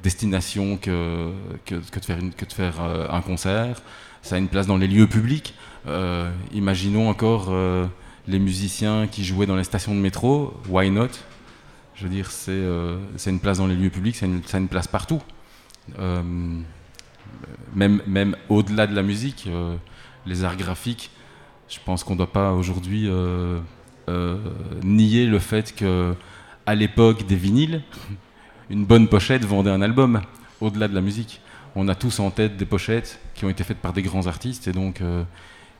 [0.02, 1.30] destination que,
[1.66, 3.82] que, de faire, que de faire un concert.
[4.22, 5.54] Ça a une place dans les lieux publics.
[6.52, 7.52] imaginons encore
[8.28, 11.08] les musiciens qui jouaient dans les stations de métro, why not?
[12.00, 14.88] Je veux dire, c'est euh, une place dans les lieux publics, c'est une, une, place
[14.88, 15.20] partout.
[15.98, 16.22] Euh,
[17.74, 19.76] même même au-delà de la musique, euh,
[20.24, 21.10] les arts graphiques,
[21.68, 23.06] je pense qu'on ne doit pas aujourd'hui
[24.82, 26.14] nier le fait que
[26.66, 27.82] à l'époque des vinyles,
[28.70, 30.20] une bonne pochette vendait un album,
[30.60, 31.40] au-delà de la musique.
[31.74, 34.68] On a tous en tête des pochettes qui ont été faites par des grands artistes,
[34.68, 35.00] et donc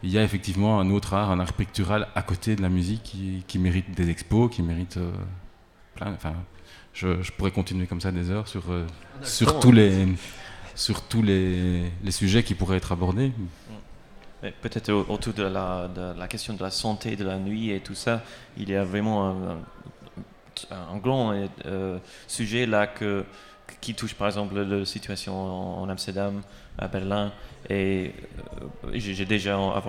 [0.03, 3.03] il y a effectivement un autre art, un art pictural à côté de la musique
[3.47, 5.11] qui, mérite des expos, qui mérite euh,
[5.95, 6.13] plein.
[6.13, 6.35] Enfin,
[6.95, 8.87] je, pourrais continuer comme ça des heures sur, euh,
[9.23, 10.07] sur tous, les,
[10.75, 13.33] sur tous les, les, sujets qui pourraient être abordés.
[14.63, 18.23] Peut-être autour de la, de question de la santé de la nuit et tout ça,
[18.57, 19.59] il y a vraiment
[20.71, 21.35] un, grand
[21.67, 22.87] euh, sujet là
[23.81, 25.35] qui touche par exemple la situation
[25.81, 26.43] en Amsterdam,
[26.79, 27.33] à Berlin.
[27.69, 28.13] Et
[28.85, 29.81] euh, j'ai déjà euh,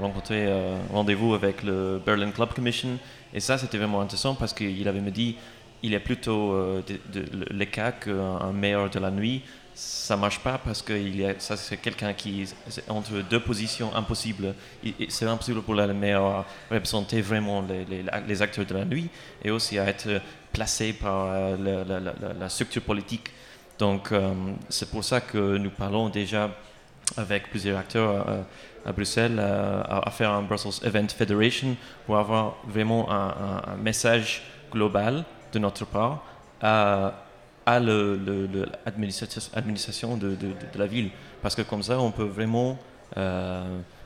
[0.00, 2.98] rencontré euh, rendez-vous avec le Berlin Club Commission.
[3.32, 5.36] Et ça, c'était vraiment intéressant parce qu'il avait me dit
[5.82, 6.56] il y a plutôt
[7.52, 9.42] les cas qu'un maire de la nuit,
[9.80, 13.40] ça marche pas parce que il y a, ça c'est quelqu'un qui est entre deux
[13.40, 14.54] positions impossibles.
[15.08, 17.64] C'est impossible pour le maire à représenter vraiment
[18.26, 19.08] les, acteurs de la nuit
[19.44, 20.20] et aussi à être
[20.52, 23.30] placé par la structure politique
[23.78, 24.34] donc, euh,
[24.68, 26.50] c'est pour ça que nous parlons déjà
[27.16, 28.42] avec plusieurs acteurs euh,
[28.84, 35.24] à Bruxelles euh, à, faire un Brussels Event Federation pour avoir vraiment un, message global
[35.52, 36.24] de notre part
[37.68, 41.10] à l'administration de, de, la ville.
[41.42, 42.78] Parce que comme ça, on peut vraiment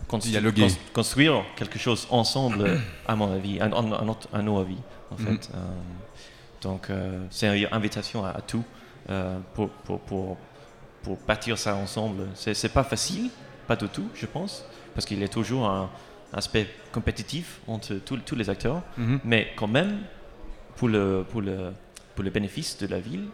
[0.09, 4.77] construire, quelque chose ensemble, à mon avis, à, nos avis,
[5.11, 5.27] en mm-hmm.
[5.27, 5.51] fait.
[6.63, 6.89] donc,
[7.31, 8.65] c'est une invitation à, à tout.
[9.11, 10.37] Euh, pour, pour, pour,
[11.03, 12.29] pour, bâtir ça ensemble.
[12.35, 13.31] C'est pas facile,
[13.67, 15.91] pas du tout, je pense, parce qu'il y a toujours un
[16.33, 19.19] aspect compétitif entre tous les acteurs, mhm.
[19.25, 20.03] mais quand même,
[20.77, 21.73] pour le, pour, le,
[22.15, 23.25] pour le bénéfice de la ville,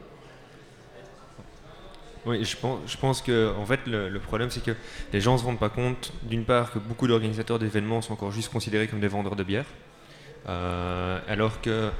[2.26, 4.74] oui, je pense, que en fait, le, problème, c'est que
[5.12, 8.33] les gens ne se rendent pas compte, d'une part, que beaucoup d'organisateurs d'événements sont encore
[8.33, 9.66] juste considérés comme des vendeurs de bière,
[10.48, 11.92] euh, alors qu'il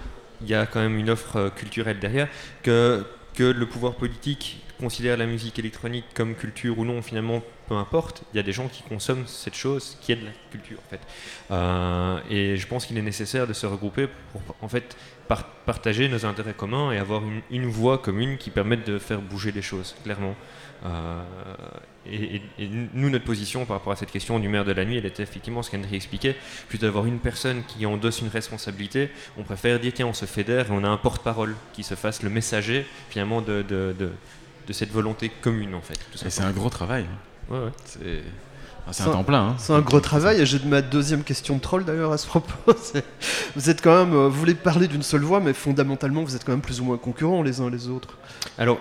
[0.46, 2.28] y a quand même une offre culturelle derrière,
[2.62, 3.04] que
[3.38, 8.24] que le pouvoir politique considère la musique électronique comme culture ou non, finalement, peu importe.
[8.33, 10.90] Il y a des gens qui consomment cette chose qui est de la culture, en
[10.90, 11.00] fait.
[11.52, 14.96] Euh, et je pense qu'il est nécessaire de se regrouper pour, en fait,
[15.28, 19.52] partager nos intérêts communs et avoir une, une voix commune qui permette de faire bouger
[19.52, 20.34] les choses, clairement.
[20.86, 21.22] Euh,
[22.10, 22.40] et,
[22.94, 25.22] nous, notre position par rapport à cette question du maire de la nuit, elle était
[25.22, 26.36] effectivement ce qu'Henry expliquait,
[26.68, 30.68] plutôt d'avoir une personne qui endosse une responsabilité, on préfère dire tiens, on se fédère
[30.68, 34.90] et on a un porte-parole qui se fasse le messager finalement de, de, de, cette
[34.90, 35.98] volonté commune en fait.
[36.14, 37.04] C'est un gros travail.
[37.50, 37.54] Hein.
[37.54, 38.22] Ouais,
[38.92, 39.48] C'est un temps plein.
[39.48, 39.55] Hein.
[39.59, 40.40] C'est un gros travail.
[40.40, 42.53] Et j'ai ma deuxième question de troll d'ailleurs à ce propos.
[43.57, 46.44] vous êtes quand même, euh, vous voulez parler d'une seule voix, mais fondamentalement, vous êtes
[46.44, 48.18] quand même plus ou moins concurrents les uns les autres.
[48.59, 48.79] Alors,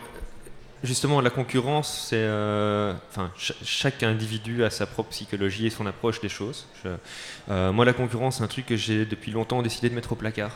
[0.84, 2.18] justement, la concurrence, c'est.
[2.18, 3.32] Euh, enfin,
[3.64, 6.68] chaque individu a sa propre psychologie et son approche des choses.
[7.50, 10.16] Euh, moi, la concurrence, c'est un truc que j'ai depuis longtemps décidé de mettre au
[10.16, 10.52] placard.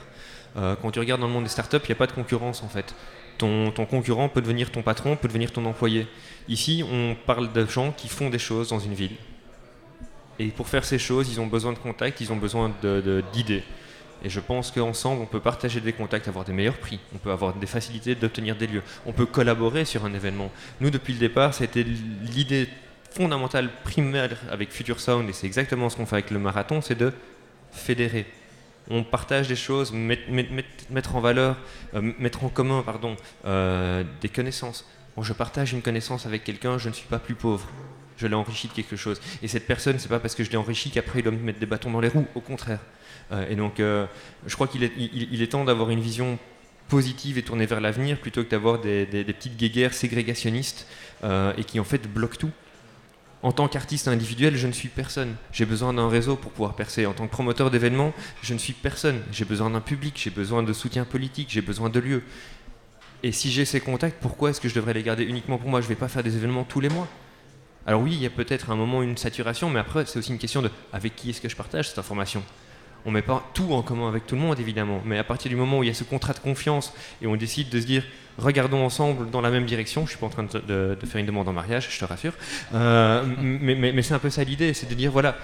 [0.58, 2.62] Euh, quand tu regardes dans le monde des startups, il n'y a pas de concurrence
[2.64, 2.94] en fait.
[3.38, 6.08] Ton, ton, concurrent peut devenir ton patron, peut devenir ton employé.
[6.48, 9.16] Ici, on parle de gens qui font des choses dans une ville.
[10.41, 12.73] Et pour faire ces choses, ils ont besoin de contacts, ils ont besoin
[13.32, 13.63] d'idées.
[14.23, 17.30] Et je pense qu'ensemble, on peut partager des contacts, avoir des meilleurs prix, on peut
[17.30, 20.51] avoir des facilités d'obtenir des lieux, on peut collaborer sur un événement.
[20.80, 22.67] Nous, depuis le départ, été l'idée
[23.12, 26.97] fondamentale, primaire avec Future Sound, et c'est exactement ce qu'on fait avec le marathon, c'est
[26.97, 27.13] de
[27.71, 28.25] fédérer.
[28.89, 31.56] On partage des choses, mettre, en valeur,
[31.93, 34.88] euh, mettre en commun pardon, euh, des connaissances.
[35.15, 37.67] Bon, je partage une connaissance avec quelqu'un, je ne suis pas plus pauvre
[38.22, 39.20] je l'ai enrichi de quelque chose.
[39.42, 41.60] Et cette personne, c'est pas parce que je l'ai enrichi qu'après il doit me mettre
[41.60, 42.80] des bâtons dans les roues, au contraire.
[43.32, 44.06] Euh, et donc, euh,
[44.46, 46.38] je crois qu'il est, temps d'avoir une vision
[46.88, 50.86] positive et tournée vers l'avenir plutôt que d'avoir des petites guéguerres ségrégationnistes
[51.24, 52.52] euh, et qui en fait bloquent tout.
[53.44, 55.36] En tant qu'artiste individuel, je ne suis personne.
[55.52, 57.08] J'ai besoin d'un réseau pour pouvoir percer.
[57.08, 59.20] En tant que promoteur d'événements, je ne suis personne.
[59.32, 62.24] J'ai besoin d'un public, j'ai besoin de soutien politique, j'ai besoin de lieux.
[63.24, 65.82] Et si j'ai ces contacts, pourquoi est-ce que je devrais les garder uniquement pour moi?
[65.82, 67.08] Je ne vais pas faire des événements tous les mois.
[67.88, 70.38] Alors oui, il y a peut-être un moment une saturation, mais après, c'est aussi une
[70.38, 72.44] question de avec qui est-ce que je partage cette information
[73.04, 75.56] on met pas tout en commun avec tout le monde évidemment, mais à partir du
[75.56, 78.04] moment où il y a ce contrat de confiance et on décide de se dire
[78.38, 81.20] regardons ensemble dans la même direction, je suis pas en train de, de- de faire
[81.20, 82.34] une demande en mariage, je te rassure,
[82.76, 85.36] Euh, mais, mais- mais c'est un peu ça l'idée, c'est de dire voilà,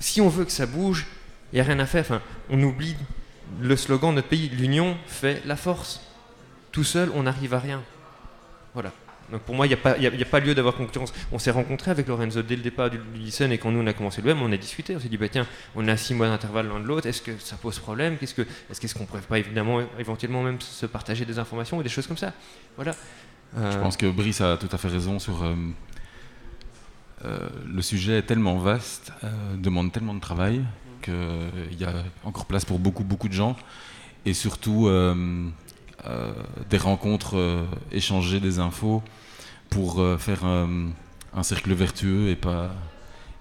[0.00, 1.06] si on veut que ça bouge,
[1.52, 2.96] il n'y a rien à faire, enfin, on oublie
[3.60, 6.00] le slogan de notre pays, l'union fait la force.
[6.72, 7.80] Tout seul, on n'arrive à rien.
[8.74, 8.90] Voilà.
[9.30, 10.54] Donc pour moi, il n'y a, pas- il y a- il y a pas lieu
[10.54, 11.12] d'avoir concurrence.
[11.32, 13.86] On s'est rencontré avec Lorenzo dès le départ du, du lycée et quand nous on
[13.86, 14.96] a commencé le web, on a discuté.
[14.96, 17.06] On s'est dit, bah tiens, on a six mois d'intervalle l'un de l'autre.
[17.06, 18.16] Est-ce que ça pose problème?
[18.18, 21.88] Qu'est-ce que, Est-ce qu'on pourrait pas évidemment, éventuellement même se partager des informations ou des
[21.90, 22.32] choses comme ça?
[22.76, 22.94] Voilà.
[23.56, 25.42] Euh, Je pense que Brice a tout à fait raison sur.
[25.44, 25.54] euh,
[27.24, 29.12] euh, le sujet est tellement vaste,
[29.56, 30.62] demande tellement de travail,
[31.02, 31.14] qu'il
[31.78, 31.92] y a
[32.24, 33.56] encore place pour beaucoup, beaucoup de gens.
[34.26, 34.88] Et surtout,
[36.70, 39.02] des rencontres, euh, échanger des infos
[39.70, 40.92] pour euh, faire un,
[41.42, 42.70] cercle vertueux et pas,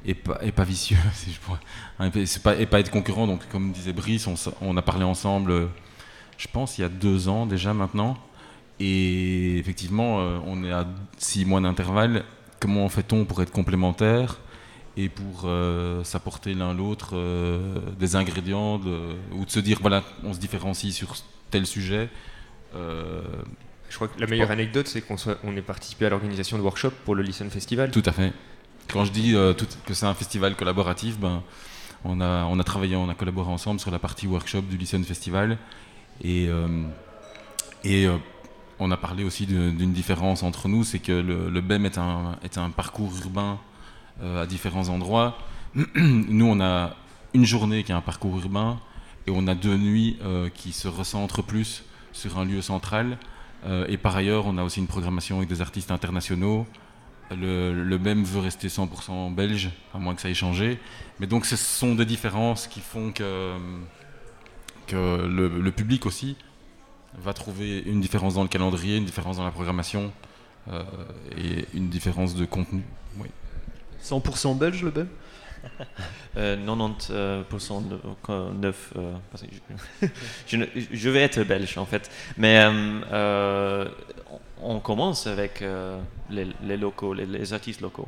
[0.06, 1.38] et pas, et pas vicieux, si.
[2.00, 3.28] Hein, Et pas, et pas être concurrent.
[3.28, 4.28] Donc, comme disait Brice,
[4.62, 5.68] on, a parlé ensemble, euh,
[6.38, 8.18] je pense, il y a deux ans déjà maintenant.
[8.80, 10.86] Et effectivement, euh, on est à
[11.18, 12.24] six mois d'intervalle.
[12.60, 14.38] Comment fait-on pour être complémentaires
[14.96, 18.82] et pour euh, s'apporter l'un l'autre euh, des ingrédients
[19.32, 21.16] ou de se dire voilà, on se différencie sur
[21.52, 22.10] tel sujet.
[22.76, 23.22] Euh,
[23.90, 26.64] je crois que la meilleure anecdote, c'est qu'on soit- on est participé à l'organisation de
[26.64, 27.92] workshops pour le Listen Festival.
[27.92, 28.34] tout à fait.
[28.92, 31.42] Quand je dis euh, tout- que c'est un festival collaboratif, ben,
[32.06, 35.04] on, a, on a travaillé, on a collaboré ensemble sur la partie workshop du Lycéen
[35.04, 35.58] Festival.
[36.24, 36.84] Et, euh,
[37.84, 38.18] et euh,
[38.80, 41.98] on a parlé aussi de- d'une différence entre nous, c'est que le, le BEM est
[41.98, 43.60] un, est un parcours urbain
[44.22, 45.38] euh, à différents endroits.
[45.96, 46.96] nous, on a
[47.34, 48.80] une journée qui est un parcours urbain
[49.28, 51.84] et on a deux nuits euh, qui se recentrent plus
[52.18, 53.18] sur un lieu central.
[53.66, 56.66] Euh, et par ailleurs, on a aussi une programmation avec des artistes internationaux.
[57.32, 60.80] Le, le BEM veut rester 100% belge, à moins que ça ait changé.
[61.20, 63.58] Mais donc, ce sont des différences qui font que,
[64.92, 66.38] le, public aussi
[67.20, 70.12] va trouver une différence dans le calendrier, une différence dans la programmation
[70.70, 70.84] euh,
[71.38, 72.84] et une différence de contenu.
[73.18, 73.28] Oui.
[74.04, 75.08] 100% belge le BEM
[76.38, 79.14] Euh, 90% euh, pourcent de- euh,
[80.48, 82.12] je, vais être belge en fait.
[82.38, 83.90] Mais euh, euh,
[84.62, 85.64] on commence avec
[86.30, 88.08] les, locaux, les, artistes locaux,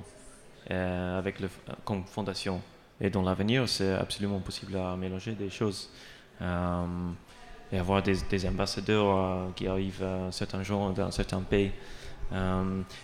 [0.69, 1.49] avec le,
[1.83, 2.61] comme fondation.
[3.01, 5.89] Et dans l'avenir, c'est absolument possible à mélanger des choses.
[6.41, 11.71] Et avoir des, ambassadeurs qui arrivent à certains jours dans certains pays.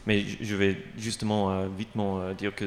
[0.05, 2.65] Mais je- vais justement vitement dire que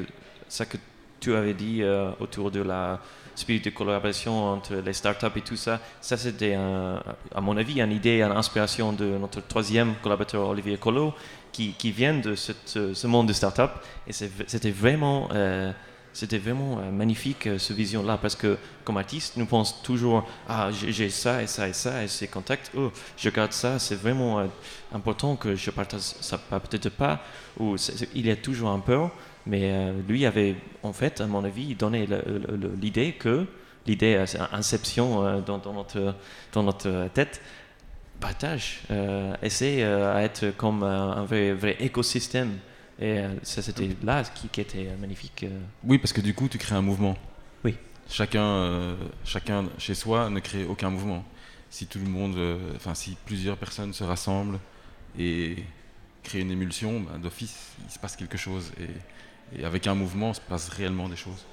[0.49, 0.77] ça que
[1.19, 2.99] tu avais dit euh, autour de la
[3.35, 7.91] spirit de collaboration entre les startups et tout ça, ça c'était, à mon avis, une
[7.91, 11.13] idée, une inspiration de notre troisième collaborateur Olivier Collot,
[11.51, 13.71] qui, vient de ce, monde de startup.
[14.07, 15.71] Et c'était vraiment, euh,
[16.33, 21.41] vraiment euh, magnifique, ce vision-là, parce que comme artiste, nous pensons toujours, ah, j'ai ça
[21.41, 24.47] et ça et ça, et ces contacts, oh, je garde ça, c'est vraiment
[24.91, 27.21] important que je partage ça, peut-être pas,
[27.59, 27.75] ou
[28.15, 29.11] il y a toujours un peur.
[29.45, 32.07] Mais euh, lui avait, en fait, à mon avis, donné
[32.79, 33.47] l'idée que,
[33.89, 36.15] l'idée, euh, c'est inception euh, dans, dans notre,
[36.53, 37.41] dans notre tête,
[38.19, 42.57] partage, euh, essaie à être comme un, vrai, vrai écosystème.
[43.01, 45.45] Et ça, c'était là qui, qui était magnifique.
[45.85, 47.15] Oui, parce que du coup, tu crées un mouvement.
[47.63, 47.77] Oui.
[48.09, 51.23] Chacun, chacun chez soi ne crée aucun mouvement.
[51.69, 52.37] Si tout le monde,
[52.75, 54.59] enfin, si plusieurs personnes se rassemblent
[55.17, 55.63] et
[56.23, 58.73] créent une émulsion, ben, d'office, il se passe quelque chose.
[58.81, 58.89] Et,
[59.57, 61.45] et avec un mouvement, se passe réellement des choses.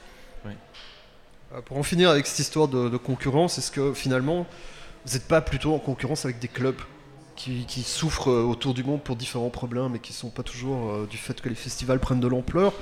[0.47, 4.47] Euh, Pour en finir avec cette histoire de, de concurrence, est-ce que finalement,
[5.05, 6.77] vous n'êtes pas plutôt en concurrence avec des clubs
[7.37, 10.43] qui, qui souffrent euh, autour du monde pour différents problèmes et qui ne sont pas
[10.43, 12.73] toujours euh, du fait que les festivals prennent de l'ampleur,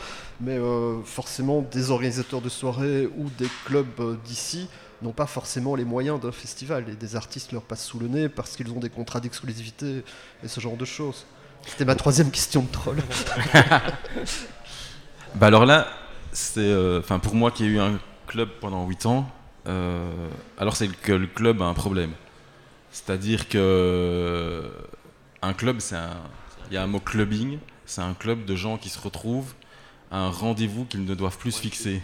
[0.40, 4.68] mais euh, forcément des organisateurs de soirées ou des clubs euh, d'ici
[5.03, 8.29] n'ont pas forcément les moyens d'un festival et des artistes leur passent sous le nez
[8.29, 10.03] parce qu'ils ont des contrats d'exclusivité
[10.42, 11.27] et ce genre de choses.
[11.66, 13.03] C'était ma troisième question de troll.
[15.34, 15.88] Bah alors là,
[16.30, 19.28] c'est, euh, enfin pour moi qui ai eu un club pendant 8 ans,
[19.66, 22.12] euh, alors c'est que le club a un problème.
[22.92, 24.70] C'est-à-dire que
[25.42, 26.16] un club, c'est un,
[26.70, 29.54] il y a un mot clubbing, c'est un club de gens qui se retrouvent
[30.12, 32.00] à un rendez-vous qu'ils ne doivent plus fixer.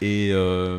[0.00, 0.78] Et euh,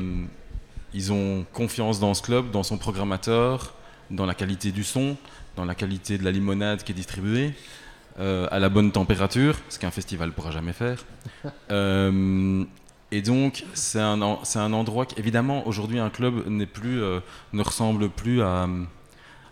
[0.94, 3.74] ils ont confiance dans ce club, dans son programmateur,
[4.12, 5.18] dans la qualité du son,
[5.58, 7.54] dans la qualité de la limonade qui est distribuée,
[8.20, 11.06] euh, à la bonne température, ce qu'un festival ne pourra jamais faire.
[11.72, 12.66] Euh,
[13.12, 17.20] et donc, c'est un, un, endroit qui, évidemment, aujourd'hui, un club n'est plus, euh,
[17.54, 18.68] ne ressemble plus à,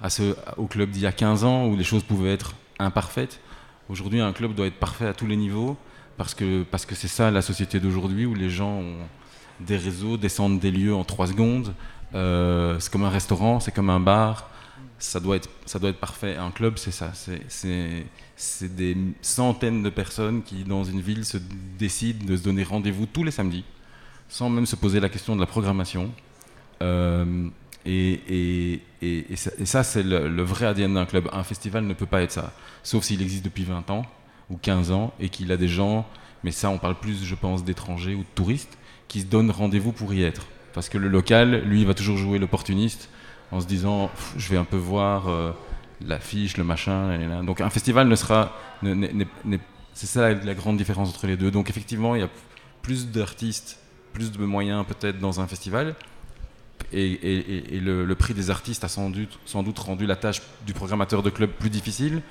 [0.01, 3.39] à ce, au club d'il y a 15 ans où les choses pouvaient être imparfaites.
[3.89, 5.77] Aujourd'hui, un club doit être parfait à tous les niveaux
[6.17, 8.97] parce que parce que c'est ça la société d'aujourd'hui où les gens ont
[9.59, 11.73] des réseaux, descendent des lieux en 3 secondes.
[12.11, 14.49] c'est comme un restaurant, c'est comme un bar.
[14.99, 16.35] Ça doit être, parfait.
[16.35, 17.11] Un club, c'est ça.
[17.13, 21.37] C'est des centaines de personnes qui, dans une ville, se
[21.77, 23.63] décident de se donner rendez-vous tous les samedis,
[24.27, 26.11] sans même se poser la question de la programmation.
[26.81, 27.49] Euh,
[27.85, 28.81] et,
[29.35, 31.29] ça, c'est le, vrai ADN d'un club.
[31.31, 34.05] Un festival ne peut pas être ça, sauf s'il existe depuis 20 ans
[34.49, 36.07] ou 15 ans et qu'il a des gens,
[36.43, 39.91] mais ça, on parle plus, je pense, d'étrangers ou de touristes, qui se donnent rendez-vous
[39.91, 40.47] pour y être.
[40.73, 43.09] Parce que le local, lui, va toujours jouer l'opportuniste
[43.51, 45.29] en se disant, je vais un peu voir.
[45.29, 45.51] Euh,
[46.05, 47.43] l'affiche, le machin.
[47.43, 48.55] Donc un festival ne sera.
[49.93, 51.51] c'est ça la, grande différence entre les deux.
[51.51, 52.29] Donc effectivement, il y a
[52.81, 53.79] plus d'artistes,
[54.13, 55.95] plus de moyens peut-être dans un festival.
[56.93, 61.23] Et, le, prix des artistes a sans doute, sans doute rendu la tâche du programmateur
[61.23, 62.21] de club plus difficile.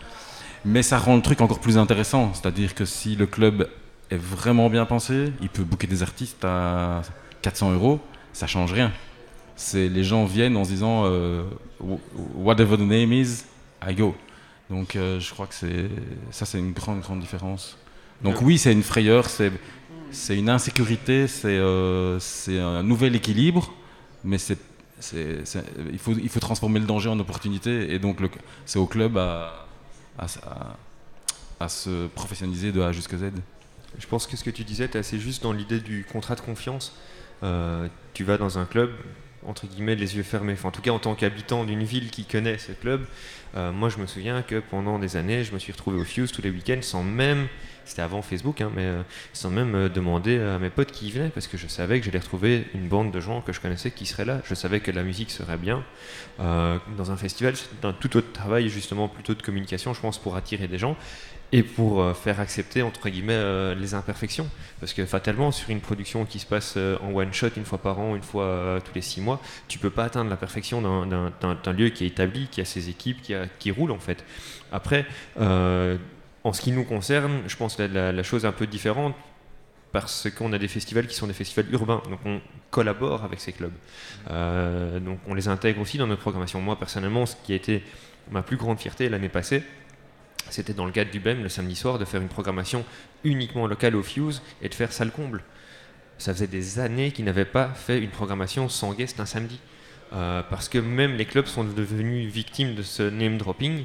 [0.64, 2.33] Mais ça rend le truc encore plus intéressant.
[2.35, 3.68] C'est-à-dire que si le club
[4.11, 7.02] est vraiment bien pensé, il peut booker des artistes à
[7.42, 8.00] 400 euros,
[8.33, 8.92] ça change rien.
[9.57, 11.45] C'est les gens viennent en se disant euh,
[12.35, 13.45] whatever the name is,
[13.87, 14.14] I go.
[14.71, 15.88] Donc euh, je crois que c'est
[16.31, 17.79] ça, c'est une grande, grande différence.
[18.23, 19.53] Donc oui, c'est une frayeur, c'est
[20.11, 23.73] c'est une insécurité, c'est euh, c'est un nouvel équilibre,
[24.25, 24.59] mais c'est
[25.12, 28.19] il faut, il faut transformer le danger en opportunité et donc
[28.64, 29.66] c'est au club à,
[30.19, 33.25] à, se professionnaliser de A jusqu'à Z.
[33.99, 36.40] Je pense que ce que tu disais est assez juste dans l'idée du contrat de
[36.40, 36.95] confiance.
[37.42, 38.90] Euh, tu vas dans un club,
[39.44, 40.57] entre guillemets, les yeux fermés.
[40.64, 43.07] En tout cas, en tant qu'habitant d'une ville qui connaît ce club,
[43.57, 46.33] euh, moi, je me souviens que pendant des années, je me suis retrouvé au Fuse
[46.33, 47.46] tous les week-ends sans même,
[47.85, 51.11] c'était avant Facebook, hein, mais euh, sans même euh, demander à mes potes qui y
[51.12, 53.90] venaient, parce que je savais que j'allais retrouver une bande de gens que je connaissais
[53.90, 54.40] qui seraient là.
[54.44, 55.85] Je savais que la musique serait bien.
[56.38, 60.37] dans un festival, c'est un tout autre travail, justement, plutôt de communication, je pense, pour
[60.37, 60.96] attirer des gens
[61.52, 64.48] et pour euh, faire accepter entre guillemets euh, les imperfections
[64.80, 67.78] parce que fatalement sur une production qui se passe euh, en one shot une fois
[67.78, 71.72] par an une fois tous les six mois tu peux pas atteindre la perfection d'un
[71.72, 73.18] lieu qui est établi qui a ses équipes
[73.59, 74.24] qui, roule en fait
[74.72, 75.06] après
[75.38, 79.14] en ce qui nous concerne je pense la, la chose un peu différente
[79.92, 83.52] parce qu'on a des festivals qui sont des festivals urbains, donc on collabore avec ces
[83.52, 83.72] clubs.
[84.26, 86.61] donc on les intègre aussi dans notre programmation.
[86.61, 87.82] Moi personnellement, ce qui a été
[88.30, 89.62] ma plus grande fierté l'année passée,
[90.50, 92.85] c'était dans le cadre du BEM le samedi soir de faire une programmation
[93.24, 95.42] uniquement locale au Fuse et de faire salle comble.
[96.18, 99.61] Ça faisait des années qu'ils n'avaient pas fait une programmation sans guest un samedi.
[100.12, 103.85] Euh, parce que même les clubs sont devenus victimes de ce name dropping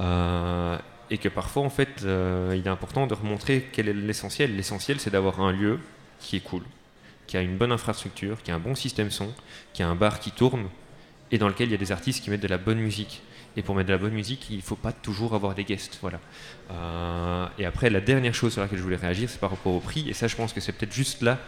[0.00, 0.76] euh,
[1.10, 4.56] et que parfois en fait euh, il est important de remontrer quel est l'essentiel.
[4.56, 5.78] L'essentiel c'est d'avoir un lieu
[6.18, 6.64] qui est cool,
[7.28, 9.32] qui a une bonne infrastructure, qui a un bon système son,
[9.72, 10.68] qui a un bar qui tourne
[11.30, 13.22] et dans lequel il y a des artistes qui mettent de la bonne musique.
[13.56, 15.98] Et pour mettre de la bonne musique, il ne faut pas toujours avoir des guests.
[16.00, 16.20] Voilà.
[16.70, 19.80] Euh, et après, la dernière chose sur laquelle je voulais réagir, c'est par rapport au
[19.80, 20.08] prix.
[20.08, 21.38] Et ça, je pense que c'est peut-être juste là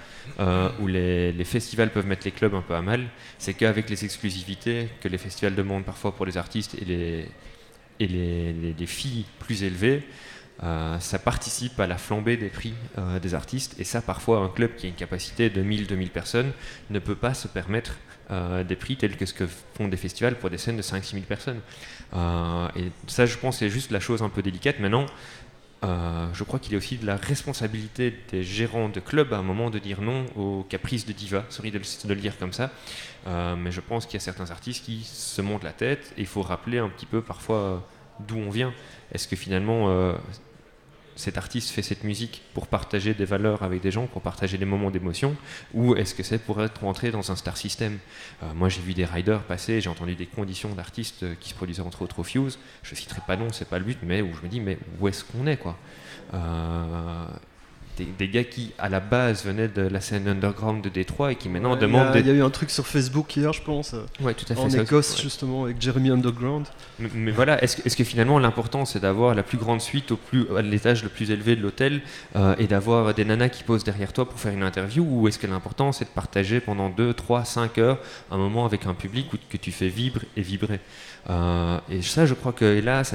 [0.40, 3.04] euh, où les, festivals peuvent mettre les clubs un peu à mal.
[3.38, 7.28] C'est qu'avec les exclusivités que les festivals demandent parfois pour les artistes et les,
[8.00, 10.02] et les, filles plus élevées,
[10.62, 12.74] euh, ça participe à la flambée des prix
[13.20, 13.74] des artistes.
[13.78, 16.52] Et ça, parfois, un club qui a une capacité de 1000-2000 personnes
[16.90, 17.94] ne peut pas se permettre
[18.32, 21.12] euh, des prix tels que ce que font des festivals pour des scènes de 5-6
[21.12, 21.60] 000 personnes.
[22.14, 24.80] Euh, et ça, je pense, c'est juste la chose un peu délicate.
[24.80, 25.04] Maintenant,
[25.84, 29.42] euh, je crois qu'il a aussi de la responsabilité des gérants de clubs à un
[29.42, 31.44] moment de dire non aux caprices de diva.
[31.50, 32.70] Sorry de, le dire comme ça,
[33.26, 36.26] mais je pense qu'il y a certains artistes qui se montent la tête et il
[36.26, 37.86] faut rappeler un petit peu parfois
[38.26, 38.72] d'où on vient.
[39.12, 40.14] Est-ce que finalement
[41.16, 44.64] cet artiste fait cette musique pour partager des valeurs avec des gens, pour partager des
[44.64, 45.36] moments d'émotion,
[45.74, 47.98] ou est-ce que c'est pour être rentré dans un star system?
[48.42, 51.82] Euh, Moi, j'ai vu des riders passer, j'ai entendu des conditions d'artistes qui se produisaient
[51.82, 52.58] entre autres au Fuse.
[52.82, 55.08] Je citerai pas non, c'est pas le but, mais où je me dis, mais où
[55.08, 55.76] est-ce qu'on est, quoi?
[56.34, 57.26] Euh,
[57.96, 61.48] des, gars qui à la base venaient de la scène underground de Détroit et qui
[61.48, 62.14] maintenant demandent.
[62.14, 63.94] Il y, a eu un truc sur Facebook hier, je pense.
[64.20, 64.60] Ouais, tout à fait.
[64.60, 66.66] En Écosse, justement, avec Jeremy Underground.
[66.98, 70.46] Mais, voilà, est-ce est que finalement l'important c'est d'avoir la plus grande suite au plus,
[70.56, 72.02] à l'étage le plus élevé de l'hôtel
[72.36, 75.38] euh, et d'avoir des nanas qui posent derrière toi pour faire une interview ou est-ce
[75.38, 77.98] que l'important c'est de partager pendant 2, 3, 5 heures
[78.30, 80.80] un moment avec un public où, que tu fais vibrer et vibrer?
[81.30, 83.14] Euh, Et ça, je crois que hélas,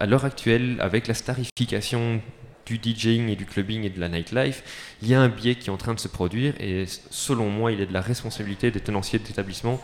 [0.00, 2.20] à l'heure actuelle, avec la starification
[2.66, 4.62] du DJing et du clubbing et de la nightlife,
[5.02, 7.72] il y a un biais qui est en train de se produire et selon moi,
[7.72, 9.80] il est de la responsabilité des tenanciers d'établissement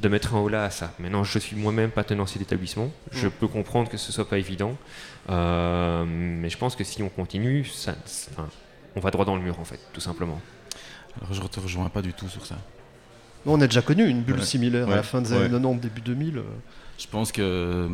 [0.00, 0.94] de mettre un holà à ça.
[0.98, 2.90] Maintenant, je suis moi-même pas tenancier d'établissement.
[3.12, 3.30] Je Mm.
[3.32, 4.76] peux comprendre que ce soit pas évident,
[5.30, 7.94] euh, mais je pense que si on continue, ça,
[8.32, 8.48] enfin,
[8.96, 10.40] on va droit dans le mur en fait, tout simplement.
[11.20, 12.56] Alors, je ne te rejoins pas du tout sur ça.
[13.46, 14.44] On a déjà connu une bulle Ouais.
[14.44, 15.38] similaire à la fin des Ouais.
[15.44, 16.38] années 90, début 2000.
[16.38, 16.42] euh.
[16.98, 17.88] Je pense que euh,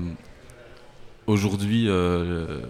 [1.27, 2.61] aujourd'hui, euh,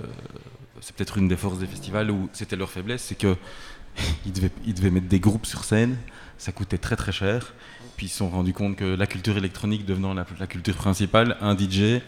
[0.80, 3.36] c'est peut-être une des forces des festivals où c'était leur faiblesse, c'est que
[4.26, 5.96] ils devaient, ils devaient mettre des groupes sur scène,
[6.38, 7.52] ça coûtait très très cher.
[7.96, 11.56] Puis ils se sont rendus compte que la culture électronique devenant la, culture principale, un
[11.56, 12.00] DJ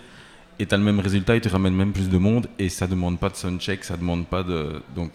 [0.60, 3.18] est à le même résultat, il te ramène même plus de monde et ça demande
[3.18, 4.82] pas de soundcheck, ça demande pas de.
[4.94, 5.10] Donc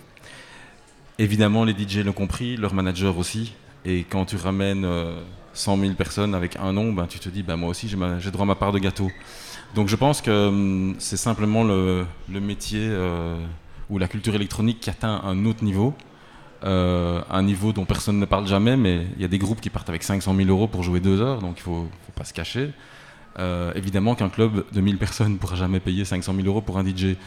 [1.17, 3.53] évidemment, les DJ l'ont compris, leurs managers aussi.
[3.85, 5.21] Et quand tu ramènes euh,
[5.53, 8.43] 100 000 personnes avec un nom, ben, tu te dis, ben, moi aussi j'ai droit
[8.43, 9.09] à ma part de gâteau.
[9.74, 13.38] Donc je pense que hum, c'est simplement le, métier euh,
[13.89, 15.93] ou la culture électronique qui atteint un autre niveau.
[16.63, 19.70] Euh, un niveau dont personne ne parle jamais, mais il y a des groupes qui
[19.70, 22.34] partent avec 500 000 euros pour jouer deux heures, donc il faut, faut pas se
[22.34, 22.72] cacher.
[23.38, 26.78] Euh, évidemment qu'un club de 1000 personnes ne pourra jamais payer 500 000 euros pour
[26.78, 27.18] un DJ.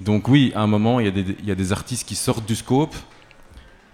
[0.00, 2.46] Donc oui, à un moment, il y, a des- y a des artistes qui sortent
[2.46, 2.94] du scope,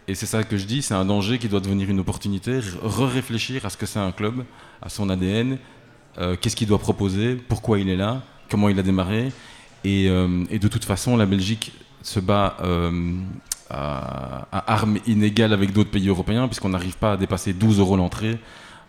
[0.06, 3.64] et c'est ça que je dis, c'est un danger qui doit devenir une opportunité, re-réfléchir
[3.64, 4.44] à ce que c'est un club,
[4.82, 5.58] à son ADN,
[6.18, 9.32] euh, qu'est-ce qu'il doit proposer, pourquoi il est là, comment il a démarré?
[9.84, 13.12] Et, euh, de toute façon, la Belgique se bat euh,
[13.70, 18.38] à, armes inégales avec d'autres pays européens, puisqu'on n'arrive pas à dépasser 12 euros l'entrée.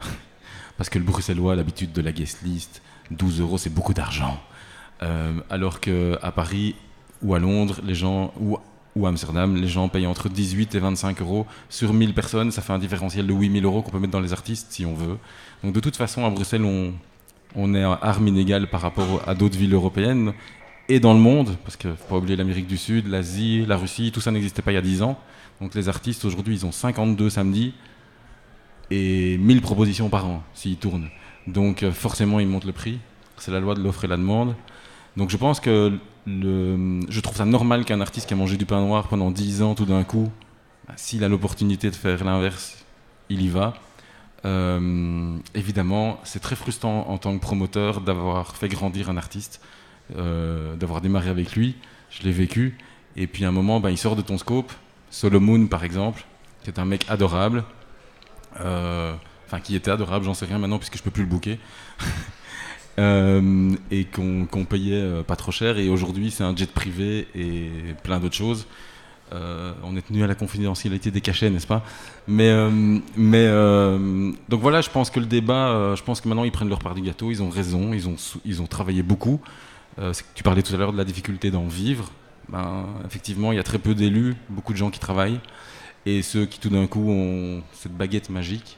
[0.78, 2.82] Parce que le bruxellois a l'habitude de la guest list.
[3.12, 4.40] 12 euros, c'est beaucoup d'argent.
[5.50, 6.76] Alors qu'à Paris
[7.22, 8.58] ou à Londres, les gens, ou,
[8.96, 11.46] ou à Amsterdam, les gens payent entre 18 et 25 euros.
[11.68, 14.32] Sur 1000 personnes, ça fait un différentiel de 8000 euros qu'on peut mettre dans les
[14.32, 15.18] artistes si on veut.
[15.62, 16.94] Donc de toute façon, à Bruxelles, on,
[17.56, 20.34] on est à armes inégales par rapport à d'autres villes européennes
[20.90, 23.78] et dans le monde, parce qu'il ne faut pas oublier l'Amérique du Sud, l'Asie, la
[23.78, 25.18] Russie, tout ça n'existait pas il y a 10 ans.
[25.62, 27.74] Donc les artistes, aujourd'hui, ils ont 52 samedis
[28.92, 31.10] et 1000 propositions par an s'ils tournent.
[31.48, 33.00] Donc euh, forcément, ils montent le prix.
[33.38, 34.56] C'est la loi de l'offre et la demande.
[35.16, 38.82] Donc je pense que je trouve ça normal qu'un artiste qui a mangé du pain
[38.82, 40.32] noir pendant 10 ans, tout d'un coup,
[40.88, 42.86] bah, s'il a l'opportunité de faire l'inverse,
[43.30, 43.74] il y va.
[44.46, 49.62] Euh, évidemment, c'est très frustrant en tant que promoteur d'avoir fait grandir un artiste,
[50.18, 51.76] euh, d'avoir démarré avec lui.
[52.10, 52.78] Je l'ai vécu.
[53.16, 54.72] Et puis à un moment, bah, il sort de ton scope.
[55.10, 56.26] Solomon, par exemple,
[56.64, 57.64] qui est un mec adorable.
[58.60, 59.14] Euh,
[59.54, 61.60] Enfin, qui était adorable, j'en sais rien maintenant puisque je peux plus le booker.
[63.00, 65.80] Euh, et qu'on qu'on payait euh, pas trop cher.
[65.80, 67.72] Et aujourd'hui, c'est un jet privé et
[68.04, 68.68] plein d'autres choses.
[69.34, 71.84] Euh, on est tenu à la confidentialité des cachets, n'est-ce pas?
[72.28, 76.52] Mais, euh, euh, donc voilà, je pense que le débat, je pense que maintenant ils
[76.52, 77.32] prennent leur part du gâteau.
[77.32, 79.40] Ils ont raison, ils ont, travaillé beaucoup.
[80.36, 82.12] Tu parlais tout à l'heure de la difficulté d'en vivre.
[82.50, 85.40] Ben, effectivement, il y a très peu d'élus, beaucoup de gens qui travaillent.
[86.06, 88.78] Et ceux qui tout d'un coup ont cette baguette magique,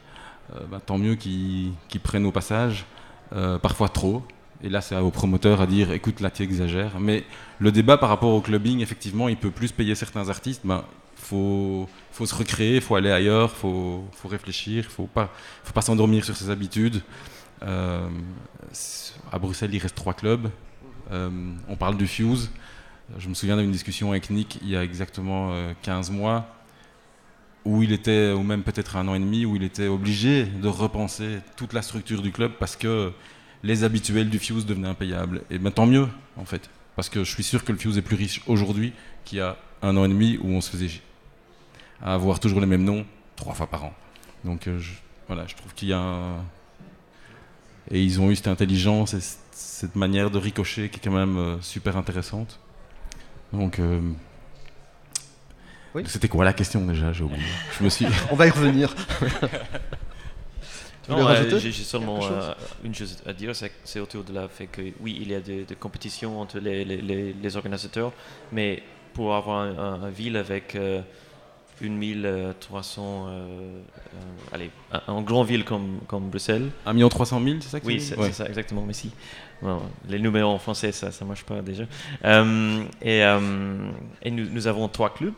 [0.70, 2.86] ben, tant mieux qu'ils prennent au passage,
[3.62, 4.24] parfois trop.
[4.66, 7.00] Et là, c'est aux promoteurs à dire, écoute, là, tu exagères.
[7.00, 7.24] Mais
[7.60, 10.62] le débat par rapport au clubbing, effectivement, il peut plus payer certains artistes.
[10.66, 10.84] Ben,
[11.16, 15.30] faut, faut se recréer, faut aller ailleurs, faut, faut réfléchir, faut pas,
[15.64, 17.04] faut pas s'endormir sur ses habitudes.
[17.62, 18.10] Euh,
[19.32, 20.50] à Bruxelles, il reste trois clubs.
[21.12, 21.30] Euh,
[21.70, 22.50] on parle du Fuse.
[23.20, 26.48] Je me souviens d'une discussion avec Nick il y a exactement euh, 15 mois
[27.66, 30.68] où il était, ou même peut-être un an et demi, où il était obligé de
[30.68, 33.12] repenser toute la structure du club parce que
[33.64, 35.42] les habituels du Fuse devenaient impayables.
[35.50, 36.70] Et ben tant mieux, en fait.
[36.96, 38.94] Parce que je suis sûr que le Fuse est plus riche aujourd'hui
[39.26, 40.90] qu'il y a un an et demi où on se faisait
[42.02, 43.94] à avoir toujours les mêmes noms trois fois par an.
[44.44, 44.92] Donc euh, je,
[45.28, 46.38] voilà, je trouve qu'il y a un...
[47.92, 49.20] Et ils ont eu cette intelligence et
[49.52, 52.60] cette manière de ricocher qui est quand même euh, super intéressante.
[53.54, 53.80] Donc...
[53.80, 54.00] euh,
[55.94, 56.04] Oui.
[56.08, 57.12] C'était quoi la question déjà?
[57.14, 57.44] J'ai oublié.
[57.78, 58.06] Je me suis...
[58.32, 58.94] On va y revenir.
[61.06, 62.54] Tu voulais Non, euh, j'ai j'ai seulement chose euh,
[62.84, 65.40] une chose à dire, c'est c'est autour de la fait que oui, il y a
[65.40, 68.12] des, des compétitions entre les, les, les, les organisateurs,
[68.52, 68.82] mais
[69.14, 71.02] pour avoir un, un- un ville avec euh,
[71.82, 73.82] une 1300, euh, euh,
[74.54, 77.86] allez, un, un grand ville comme, comme Bruxelles, 1 million 300 000, c'est ça que
[77.86, 78.28] oui, tu c'est dis Ouais.
[78.28, 78.84] c'est ça, exactement.
[78.86, 79.12] Mais si.
[79.62, 81.84] Bon, les numéros en français, ça ne marche pas déjà.
[82.26, 83.90] Euh, et euh,
[84.22, 85.34] et nous, nous avons trois clubs.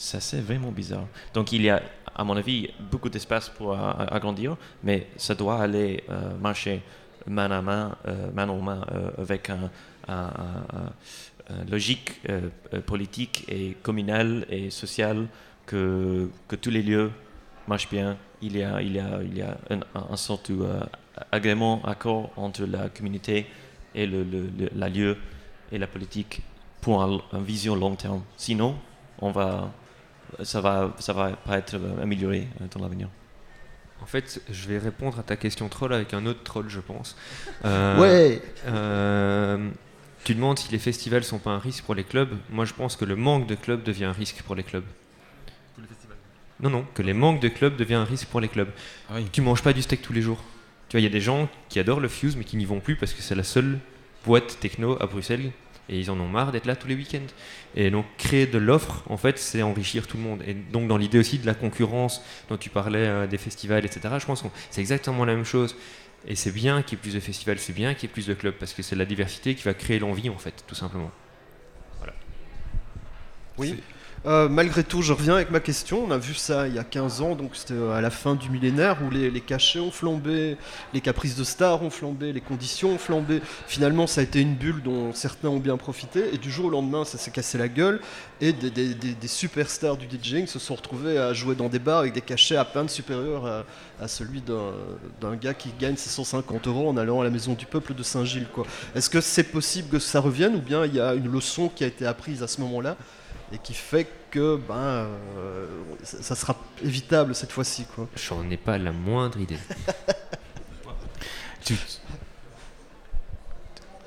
[0.00, 1.06] Ça, c'est vraiment bizarre.
[1.34, 1.82] Donc, il y a,
[2.14, 6.80] à mon avis, beaucoup d'espace pour agrandir, mais ça doit aller euh, marcher
[7.26, 9.70] main à main, euh, main en main, euh, avec un,
[11.70, 15.26] logique euh, euh, politique et communale et sociale
[15.66, 17.10] que, que tous les lieux
[17.68, 18.16] marchent bien.
[18.40, 20.80] Il y a, il y a, il y a un, un, un sorte de euh,
[21.30, 23.46] agrément, accord entre la communauté
[23.94, 25.18] et le, le- la lieu
[25.72, 26.40] et la politique
[26.80, 28.22] pour un- une vision long terme.
[28.38, 28.76] Sinon,
[29.20, 29.70] on va,
[30.42, 33.08] ça va, ça va pas être euh, amélioré euh, dans l'avenir.
[34.02, 37.16] En fait, je vais répondre à ta question troll avec un autre troll, je pense.
[37.64, 39.68] Euh, Ouais euh,
[40.24, 42.30] tu demandes si les festivals sont pas un risque pour les clubs.
[42.50, 44.84] Moi, je pense que le manque de clubs devient un risque pour les clubs.
[46.60, 48.68] Non, non, que les manques de clubs devient un risque pour les clubs.
[49.08, 49.26] Ah oui.
[49.32, 50.42] Tu manges pas du steak tous les jours.
[50.88, 52.80] Tu vois, il y a des gens qui adorent le Fuse, mais qui n'y vont
[52.80, 53.78] plus parce que c'est la seule
[54.24, 55.52] boîte techno à Bruxelles
[55.90, 57.26] et ils en ont marre d'être là tous les week-ends.
[57.74, 60.42] Et donc, créer de l'offre, en fait, c'est enrichir tout le monde.
[60.46, 64.14] Et donc, dans l'idée aussi de la concurrence dont tu parlais, euh, des festivals, etc.,
[64.18, 65.76] je pense que c'est exactement la même chose.
[66.28, 68.26] Et c'est bien qu'il y ait plus de festivals, c'est bien qu'il y ait plus
[68.26, 71.10] de clubs parce que c'est la diversité qui va créer l'envie, en fait, tout simplement.
[73.58, 73.82] Oui.
[74.26, 76.04] Euh, malgré tout, je reviens avec ma question.
[76.06, 78.34] On a vu ça il y a 15 ans, donc c'était euh, à la fin
[78.34, 80.58] du millénaire, où les, cachets ont flambé,
[80.92, 83.40] les caprices de stars ont flambé, les conditions ont flambé.
[83.66, 86.70] Finalement, ça a été une bulle dont certains ont bien profité, et du jour au
[86.70, 88.00] lendemain, ça s'est cassé la gueule,
[88.42, 92.20] et des, superstars du DJing se sont retrouvés à jouer dans des bars avec des
[92.20, 93.64] cachets à peine supérieurs
[93.98, 97.94] à, celui d'un gars qui gagne 650 euros en allant à la maison du peuple
[97.94, 98.48] de Saint-Gilles.
[98.94, 101.84] Est-ce que c'est possible que ça revienne, ou bien il y a une leçon qui
[101.84, 102.96] a été apprise à ce moment-là
[103.52, 105.06] et qui fait que ben
[105.38, 105.66] euh,
[106.02, 108.06] ça, sera évitable cette fois-ci quoi.
[108.16, 109.58] J'en ai pas la moindre idée.
[111.64, 111.76] Tu-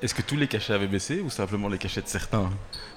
[0.02, 2.50] Est-ce que tous les cachets avaient baissé ou simplement les cachets de certains?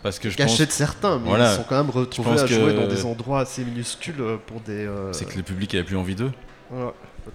[0.03, 1.53] Parce que je Cachés pense de certains, mais Voilà.
[1.53, 4.59] ils sont quand même retrouvés à jouer que- dans des endroits assez minuscules euh, pour
[4.61, 4.85] des.
[4.85, 6.31] euh, c'est que le public avait plus envie d'eux.
[6.69, 6.93] voilà.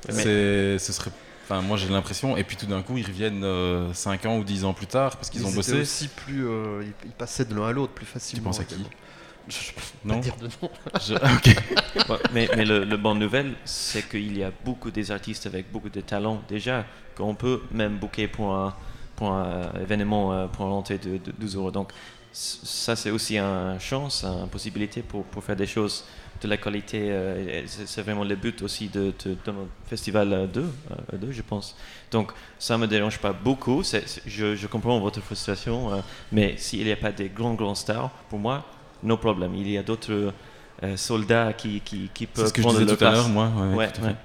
[0.09, 1.11] Mais- C'est, ce serait,
[1.45, 3.45] enfin moi j'ai l'impression, et puis tout d'un coup ils reviennent
[3.95, 5.79] 5 ans ou 10 ans plus tard parce qu'ils Ils ont bossé.
[5.81, 8.45] aussi plus, euh, ils, passaient de l'un à l'autre plus Tu facilement.
[8.51, 8.75] penses à qui?
[8.75, 8.91] également.
[9.49, 10.71] Je, je peux Non pas dire de nom.
[10.99, 11.57] Je- ok.
[12.09, 15.71] Ouais, mais mais le, le bonne nouvelle, c'est qu'il y a beaucoup des artistes avec
[15.71, 16.85] beaucoup de talent déjà,
[17.17, 18.75] qu'on peut même booker pour un,
[19.17, 21.71] pour un événement euh, pour un entrée de, de 12 euros.
[21.71, 21.93] Donc
[22.33, 26.05] ça, c'est aussi une chance, une possibilité pour, pour faire des choses
[26.41, 27.09] de la qualité.
[27.11, 30.61] euh, c'est vraiment le but aussi de, de, de notre festival euh, 2,
[31.13, 31.77] euh, 2, je pense.
[32.11, 33.83] Donc ça me dérange pas beaucoup.
[34.27, 36.01] Je, je comprends votre frustration, euh,
[36.33, 38.65] mais s'il n'y a pas des grands, grands stars, pour moi,
[39.03, 39.55] no problème.
[39.55, 40.33] Il y a d'autres
[40.83, 43.11] euh, soldats qui, qui, qui C'est peuvent ce que je prendre disais leur tout à
[43.13, 43.51] l'heure, moi.
[43.57, 44.11] ouais, Ouais, tout à fait.
[44.11, 44.17] ouais.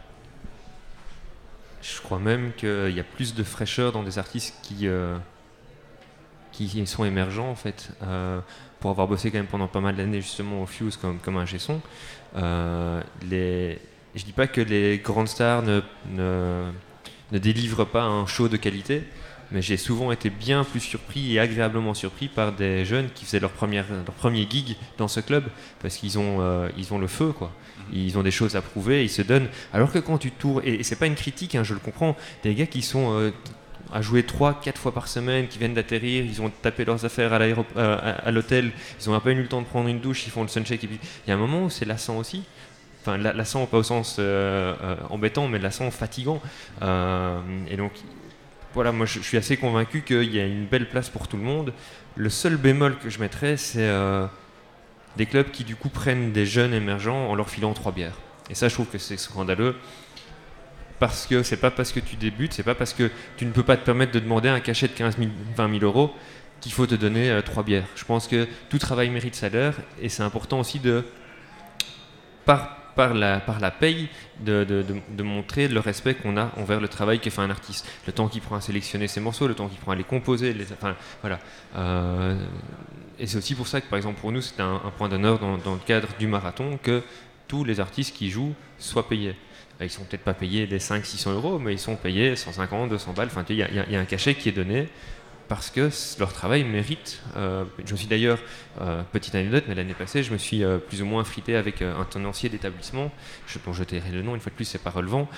[1.81, 5.17] Je crois même qu'il y a plus de fraîcheur dans des artistes qui, euh,
[6.51, 7.91] qui sont émergents en fait.
[8.03, 8.39] Euh,
[8.79, 11.45] pour avoir bossé quand même pendant pas mal d'années justement au Fuse comme, comme un
[11.45, 11.81] son,
[12.35, 13.79] euh, les...
[14.15, 16.69] je dis pas que les grandes stars ne, ne,
[17.31, 19.03] ne délivrent pas un show de qualité,
[19.51, 23.39] mais j'ai souvent été bien plus surpris et agréablement surpris par des jeunes qui faisaient
[23.39, 25.45] leur, première, leur premier gig dans ce club
[25.81, 27.51] parce qu'ils ont, euh, ils ont le feu quoi.
[27.93, 29.47] Ils ont des choses à prouver, ils se donnent.
[29.73, 32.17] Alors que quand tu tournes, et, et c'est pas une critique, hein, je le comprends,
[32.43, 33.31] des gars qui sont euh,
[33.93, 37.39] à jouer 3-4 fois par semaine, qui viennent d'atterrir, ils ont tapé leurs affaires à
[37.39, 40.27] euh, à, à l'hôtel, ils ont à peine eu le temps de prendre une douche,
[40.27, 42.43] ils font le suncheck, et puis il y a un moment où c'est lassant aussi.
[43.01, 46.41] Enfin, la- lassant pas au sens euh, euh, embêtant, mais lassant fatigant.
[46.81, 47.93] Et donc,
[48.77, 51.41] voilà, moi je, suis assez convaincu qu'il y a une belle place pour tout le
[51.41, 51.73] monde.
[52.15, 54.27] Le seul bémol que je mettrais, c'est euh,
[55.15, 58.19] des clubs qui du coup prennent des jeunes émergents en leur filant trois bières.
[58.51, 59.75] Et ça, je trouve que c'est scandaleux.
[60.99, 63.63] Parce que c'est pas parce que tu débutes, c'est pas parce que tu ne peux
[63.63, 66.13] pas te permettre de demander un cachet de 15 000, 20 000 euros
[66.61, 67.87] qu'il faut te donner euh, trois bières.
[67.95, 71.03] Je pense que tout travail mérite salaire et c'est important aussi de,
[72.45, 74.09] par, par, la, paye,
[74.41, 77.87] de, montrer le respect qu'on a envers le travail que fait un artiste.
[78.07, 80.55] Le temps qu'il prend à sélectionner ses morceaux, le temps qu'il prend à les composer,
[81.21, 81.39] voilà.
[81.77, 82.35] Euh,
[83.19, 85.73] et c'est aussi pour ça que, par exemple, pour nous, c'est un, point d'honneur dans,
[85.73, 87.03] le cadre du marathon que
[87.47, 89.35] tous les artistes qui jouent soient payés.
[89.79, 93.13] Euh, Ils sont peut-être pas payés des 500-600 euros, mais ils sont payés 150, 200
[93.13, 93.29] balles.
[93.31, 94.89] Enfin, il y a un cachet qui est donné
[95.47, 95.89] parce que
[96.19, 97.21] leur travail mérite.
[97.35, 98.39] Euh, je suis d'ailleurs,
[98.81, 101.81] euh, petite anecdote, mais l'année passée, je me suis euh, plus ou moins frité avec
[101.81, 103.11] un tenancier d'établissement,
[103.47, 105.29] je- dont je tairai le nom, une fois de plus, c'est pas relevant,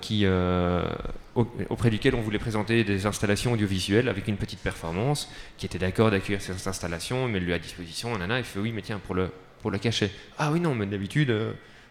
[0.00, 5.66] qui, au- auprès duquel on voulait présenter des installations audiovisuelles avec une petite performance, qui
[5.66, 8.98] était d'accord d'accueillir ces installations, mais lui à disposition, nana, il fait oui, mais tiens,
[9.04, 9.30] pour le,
[9.62, 10.10] pour le cachet.
[10.38, 11.34] Ah oui, non, mais d'habitude,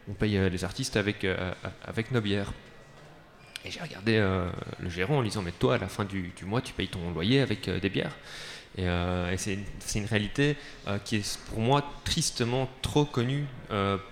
[0.10, 1.26] on paye les artistes avec,
[1.86, 2.52] avec nos bières.
[3.66, 4.50] Et j'ai regardé euh,
[4.80, 7.12] le gérant en lui disant Mais toi, à la fin du, mois, tu payes ton
[7.12, 8.16] loyer avec euh, des bières.
[8.78, 9.58] Et, euh, c'est
[9.96, 10.56] une, réalité
[11.04, 13.46] qui est pour moi tristement trop connue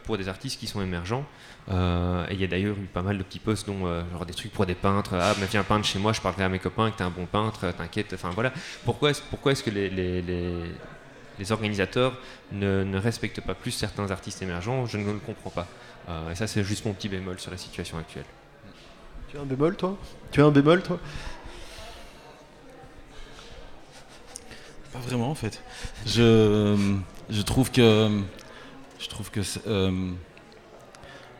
[0.04, 1.26] pour des artistes qui sont émergents.
[1.70, 4.52] Et il y a d'ailleurs eu pas mal de petits posts, dont genre des trucs
[4.52, 5.14] pour des peintres.
[5.14, 7.28] Ah, mais viens peindre chez moi, je parlerai à mes copains que t'es un bon
[7.28, 8.14] peintre, t'inquiète.
[8.14, 8.52] Enfin voilà.
[8.84, 12.18] Pourquoi est-ce, que les, organisateurs
[12.52, 14.86] ne, respectent pas plus certains artistes émergents?
[14.88, 15.68] Je ne le comprends pas.
[16.32, 18.26] Et ça, c'est juste mon petit bémol sur la situation actuelle.
[19.30, 19.98] Tu as un bémol toi?
[20.32, 21.00] Tu as un bémol toi?
[24.94, 25.62] Pas vraiment en fait.
[26.06, 26.98] Je,
[27.30, 28.22] je trouve que
[29.00, 30.12] je trouve que euh,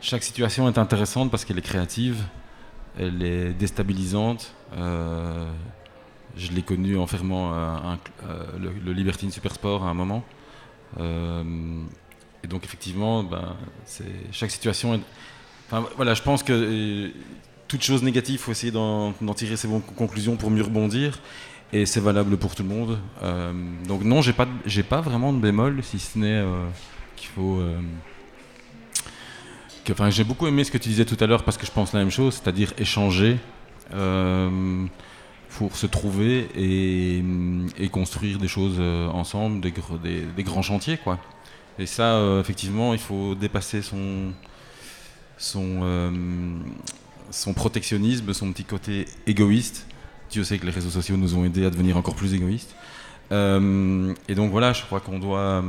[0.02, 2.22] chaque situation est intéressante parce qu'elle est créative,
[2.98, 4.54] elle est déstabilisante.
[4.76, 5.50] Euh,
[6.36, 7.52] je l'ai connu en fermant
[8.58, 10.24] le, le, Libertine Supersport à un moment.
[11.00, 13.56] et donc effectivement, ben,
[14.30, 15.00] chaque situation est,
[15.70, 17.10] Enfin, voilà, je pense que
[17.68, 21.20] toute chose négative, il faut essayer d'en tirer ses bonnes conclusions pour mieux rebondir.
[21.72, 22.98] Et c'est valable pour tout le monde.
[23.22, 23.52] Euh,
[23.86, 26.66] donc non, j'ai pas, j'ai pas vraiment de bémol, si ce n'est euh,
[27.14, 27.58] qu'il faut.
[27.58, 27.78] Euh,
[29.90, 31.92] enfin, j'ai beaucoup aimé ce que tu disais tout à l'heure parce que je pense
[31.92, 33.38] la même chose, c'est-à-dire échanger
[35.50, 38.78] pour se trouver et, construire des choses
[39.12, 39.72] ensemble, des,
[40.36, 41.18] des, grands chantiers, quoi.
[41.78, 44.32] Et ça, effectivement, il faut dépasser son
[45.38, 46.12] son
[47.30, 49.86] son protectionnisme, son petit côté égoïste.
[50.30, 52.74] Dieu sait que les réseaux sociaux nous ont aidés à devenir encore plus égoïstes.
[53.32, 55.62] Euh, et donc voilà, je crois qu'on doit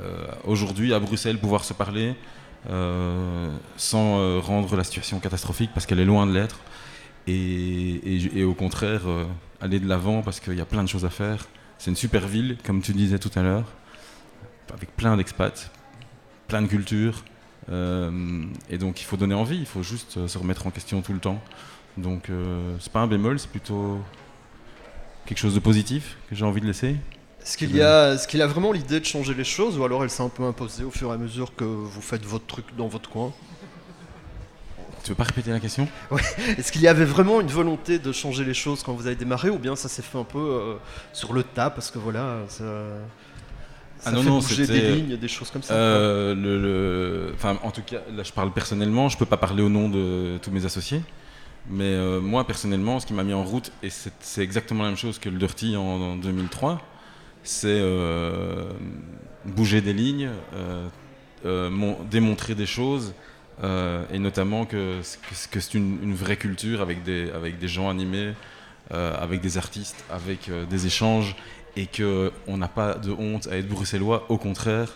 [0.00, 2.14] euh, aujourd'hui à Bruxelles pouvoir se parler
[2.70, 6.60] euh, sans rendre la situation catastrophique parce qu'elle est loin de l'être.
[7.26, 9.02] Et, au contraire,
[9.60, 11.46] aller de l'avant parce qu'il y a plein de choses à faire.
[11.78, 13.66] C'est une super ville, comme tu disais tout à l'heure,
[14.74, 15.70] avec plein d'expats,
[16.48, 17.22] plein de cultures,
[17.68, 21.12] et donc il faut donner envie, il faut juste euh, se remettre en question tout
[21.12, 21.40] le temps.
[21.96, 24.00] Donc euh, c'est pas un bémol, c'est plutôt
[25.26, 26.96] quelque chose de positif que j'ai envie de laisser.
[27.42, 30.02] Est-ce qu'il y a, est-ce qu'il a vraiment l'idée de changer les choses ou alors
[30.02, 32.66] elle s'est un peu imposée au fur et à mesure que vous faites votre truc
[32.76, 33.32] dans votre coin?
[35.02, 35.88] Tu veux pas répéter la question?
[36.10, 36.20] Ouais.
[36.58, 39.48] Est-ce qu'il y avait vraiment une volonté de changer les choses quand vous avez démarré
[39.48, 40.76] ou bien ça s'est fait un peu
[41.14, 42.64] sur le tas parce que voilà ça
[44.04, 45.74] ah non, non, c'était des lignes, des choses comme ça.
[45.74, 49.08] Euh, le, Enfin, en tout cas, là, je parle personnellement.
[49.08, 51.02] Je peux pas parler au nom de tous mes associés,
[51.68, 54.98] mais euh, moi personnellement, ce qui m'a mis en route, et c'est exactement la même
[54.98, 56.80] chose que le Dirty en, 2003,
[57.42, 58.70] c'est euh,
[59.44, 60.30] bouger des lignes,
[62.10, 63.14] démontrer des choses,
[63.62, 65.00] et notamment que,
[65.50, 68.32] que, c'est une, une, vraie culture avec des, avec des gens animés,
[68.90, 71.36] avec des artistes, avec des échanges
[71.76, 74.26] et qu'on n'a pas de honte à être bruxellois.
[74.28, 74.92] Au contraire,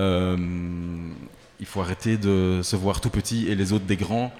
[0.00, 0.36] euh,
[1.60, 4.32] il faut arrêter de se voir tout petit et les autres des grands.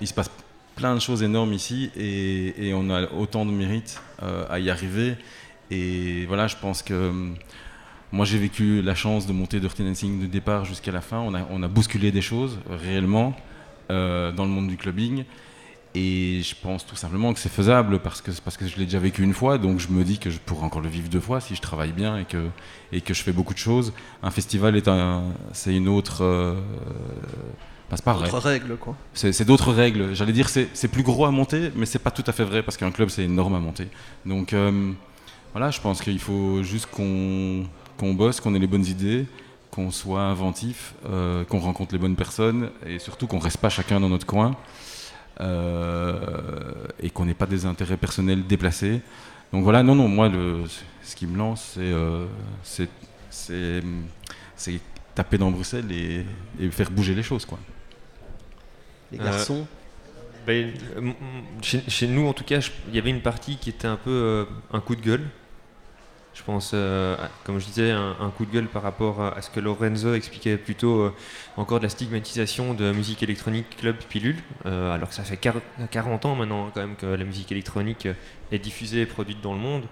[0.00, 0.30] Il se passe
[0.76, 5.16] plein de choses énormes ici et, on a autant de mérite euh, à y arriver.
[5.70, 7.12] Et voilà, je pense que euh,
[8.10, 11.18] moi j'ai vécu la chance de monter Dirty Dancing de départ jusqu'à la fin.
[11.18, 13.34] On a, on a bousculé des choses réellement
[13.88, 15.24] dans le monde du clubbing.
[15.94, 18.98] Et je pense tout simplement que c'est faisable parce que, parce que je l'ai déjà
[18.98, 21.40] vécu une fois, donc je me dis que je pourrais encore le vivre deux fois
[21.40, 22.48] si je travaille bien et que,
[22.92, 23.92] et que je fais beaucoup de choses.
[24.22, 26.24] Un festival est un, c'est une autre.
[26.24, 26.54] Euh,
[27.94, 28.96] c'est pas D'autres règles, quoi.
[29.12, 30.14] C'est, d'autres règles.
[30.14, 32.62] J'allais dire c'est, c'est plus gros à monter, mais c'est pas tout à fait vrai
[32.62, 33.88] parce qu'un club c'est énorme à monter.
[34.24, 34.92] Donc euh,
[35.52, 37.64] voilà, je pense qu'il faut juste qu'on,
[37.98, 39.26] qu'on bosse, qu'on ait les bonnes idées,
[39.70, 44.00] qu'on soit inventif, euh, qu'on rencontre les bonnes personnes et surtout qu'on reste pas chacun
[44.00, 44.56] dans notre coin.
[45.42, 46.72] Euh,
[47.02, 49.00] et qu'on n'ait pas des intérêts personnels déplacés.
[49.52, 50.62] Donc voilà, non, non, moi, le,
[51.02, 51.78] ce qui me lance,
[52.62, 52.88] c'est
[53.30, 54.80] c'est
[55.14, 57.44] taper dans Bruxelles et, faire bouger les choses.
[57.44, 57.58] Quoi.
[59.10, 59.66] Les garçons
[60.48, 61.14] euh, ben,
[61.62, 64.44] chez, nous, en tout cas, il y avait une partie qui était un peu euh,
[64.72, 65.28] un coup de gueule.
[66.34, 67.14] Je pense, euh,
[67.44, 71.00] comme je disais, un, coup de gueule par rapport à, ce que Lorenzo expliquait plutôt
[71.00, 71.14] euh,
[71.58, 76.24] encore de la stigmatisation de musique électronique club pilule, euh, alors que ça fait 40
[76.24, 78.08] ans maintenant quand même que la musique électronique
[78.50, 79.82] est diffusée et produite dans le monde.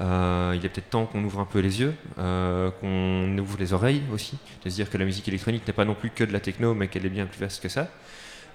[0.00, 4.38] il est peut-être temps qu'on ouvre un peu les yeux, qu'on ouvre les oreilles aussi,
[4.64, 6.72] de se dire que la musique électronique n'est pas non plus que de la techno,
[6.72, 7.88] mais qu'elle est bien plus vaste que ça.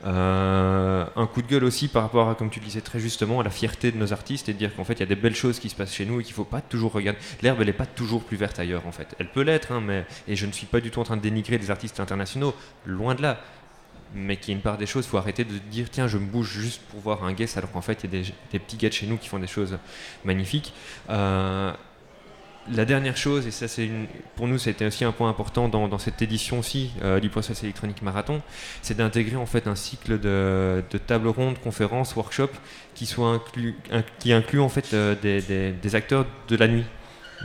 [0.03, 3.39] Euh, un coup de gueule aussi par rapport à, comme tu le disais très justement,
[3.39, 5.15] à la fierté de nos artistes et de dire qu'en fait il y a des
[5.15, 7.19] belles choses qui se passent chez nous et qu'il ne faut pas toujours regarder.
[7.41, 9.15] L'herbe elle n'est pas toujours plus verte ailleurs en fait.
[9.19, 11.21] Elle peut l'être, hein, mais et je ne suis pas du tout en train de
[11.21, 12.53] dénigrer des artistes internationaux,
[12.85, 13.39] loin de là.
[14.13, 16.25] Mais qu'il y une part des choses, il faut arrêter de dire tiens je me
[16.25, 18.91] bouge juste pour voir un guest alors qu'en fait il y a des, petits gars
[18.91, 19.77] chez nous qui font des choses
[20.23, 20.73] magnifiques.
[21.09, 21.73] Euh,
[22.71, 23.89] la dernière chose, et ça c'est
[24.35, 28.01] pour nous c'était aussi un point important dans, cette édition aussi euh, du process électronique
[28.01, 28.41] marathon,
[28.81, 32.55] c'est d'intégrer en fait un cycle de, de tables rondes, conférences, workshops
[32.95, 33.75] qui soit inclus,
[34.19, 36.85] qui inclut en fait euh, des, acteurs de la nuit.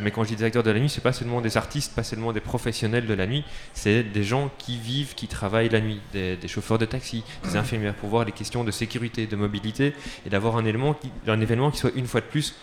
[0.00, 2.04] Mais quand je dis des acteurs de la nuit, c'est pas seulement des artistes, pas
[2.04, 3.44] seulement des professionnels de la nuit,
[3.74, 7.94] c'est des gens qui vivent, qui travaillent la nuit, des, chauffeurs de taxi, des infirmières,
[7.94, 9.92] pour voir les questions de sécurité, de mobilité,
[10.24, 10.96] et d'avoir un élément,
[11.26, 12.54] un événement qui soit une fois de plus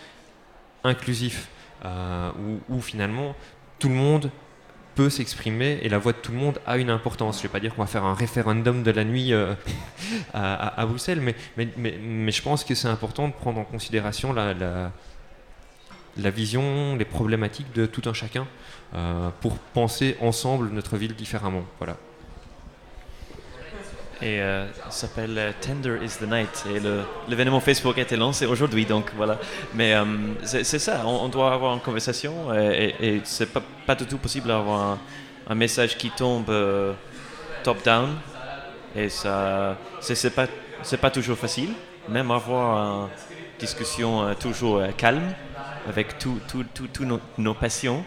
[0.82, 1.48] inclusif.
[1.84, 2.32] Euh,
[2.68, 3.36] où, finalement
[3.78, 4.32] tout le monde
[4.96, 7.36] peut s'exprimer et la voix de tout le monde a une importance.
[7.36, 9.54] Je ne vais pas dire qu'on va faire un référendum de la nuit euh,
[10.34, 14.54] à, Bruxelles, mais, je pense que c'est important de prendre en considération la,
[16.16, 18.48] la, vision, les problématiques de tout un chacun
[18.94, 21.62] euh, pour penser ensemble notre ville différemment.
[21.78, 21.96] Voilà.
[24.20, 26.64] Et euh, s'appelle euh, Tender is the Night.
[26.74, 26.80] Et
[27.28, 29.38] l'événement Facebook a été lancé aujourd'hui, donc voilà.
[29.74, 30.04] Mais euh,
[30.42, 34.18] c'est ça, on, doit avoir une conversation et, et, et c'est pas, pas du tout
[34.18, 34.98] possible d'avoir un,
[35.48, 36.92] un message qui tombe euh,
[37.62, 38.10] top-down.
[38.94, 40.46] Et ça, c'est pas,
[41.00, 41.70] pas toujours facile.
[42.08, 43.08] Même avoir une
[43.58, 45.32] discussion euh, toujours euh, calme
[45.88, 48.04] avec tous nos, nos passions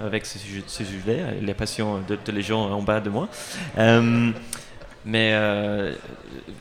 [0.00, 3.28] avec ce sujet, les passions de, de les gens en bas de moi.
[3.78, 4.30] Euh,
[5.04, 5.94] mais euh,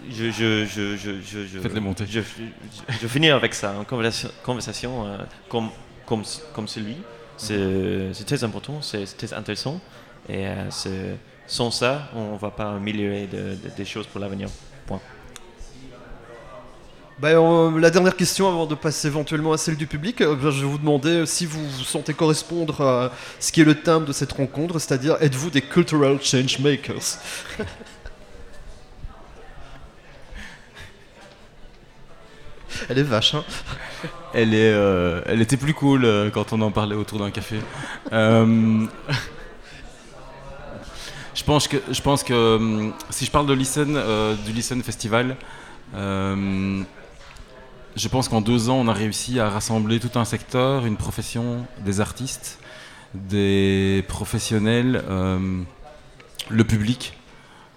[0.09, 2.05] je, je, je, je, je, je, Faites-les monter.
[2.09, 5.17] je, je, je finis avec ça, une conversation, conversation euh,
[5.49, 5.69] comme,
[6.05, 6.23] comme,
[6.53, 6.97] comme celui.
[7.37, 9.79] C'est c'est très important, c'est très intéressant.
[10.29, 11.15] Et euh, c'est-
[11.47, 14.47] sans ça, on ne va pas améliorer de- de- des choses pour l'avenir.
[14.85, 15.01] Point.
[17.19, 20.49] Ben, euh, la dernière question avant de passer éventuellement à celle du public, euh, ben,
[20.49, 24.05] je vais vous demander si vous vous sentez correspondre à ce qui est le thème
[24.05, 27.17] de cette rencontre, c'est-à-dire êtes-vous des cultural change makers?
[32.89, 33.43] Elle est vache, hein
[34.33, 37.59] Elle, est, euh, elle était plus cool euh, quand on en parlait autour d'un café.
[38.11, 38.85] Euh,
[41.33, 43.99] je pense que, je pense que si je parle de Listen,
[44.45, 45.35] du Listen Festival,
[45.93, 46.85] je
[48.09, 51.99] pense qu'en deux ans, on a réussi à rassembler tout un secteur, une profession, des
[51.99, 52.59] artistes,
[53.13, 55.03] des professionnels,
[56.49, 57.17] le public,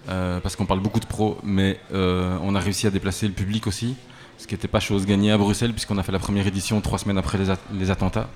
[0.05, 3.95] parce qu'on parle beaucoup de pros, mais on a réussi à déplacer le public aussi
[4.37, 6.97] ce qui n'était pas chose gagnée à Bruxelles, puisqu'on a fait la première édition trois
[6.99, 8.29] semaines après les, at- les attentats.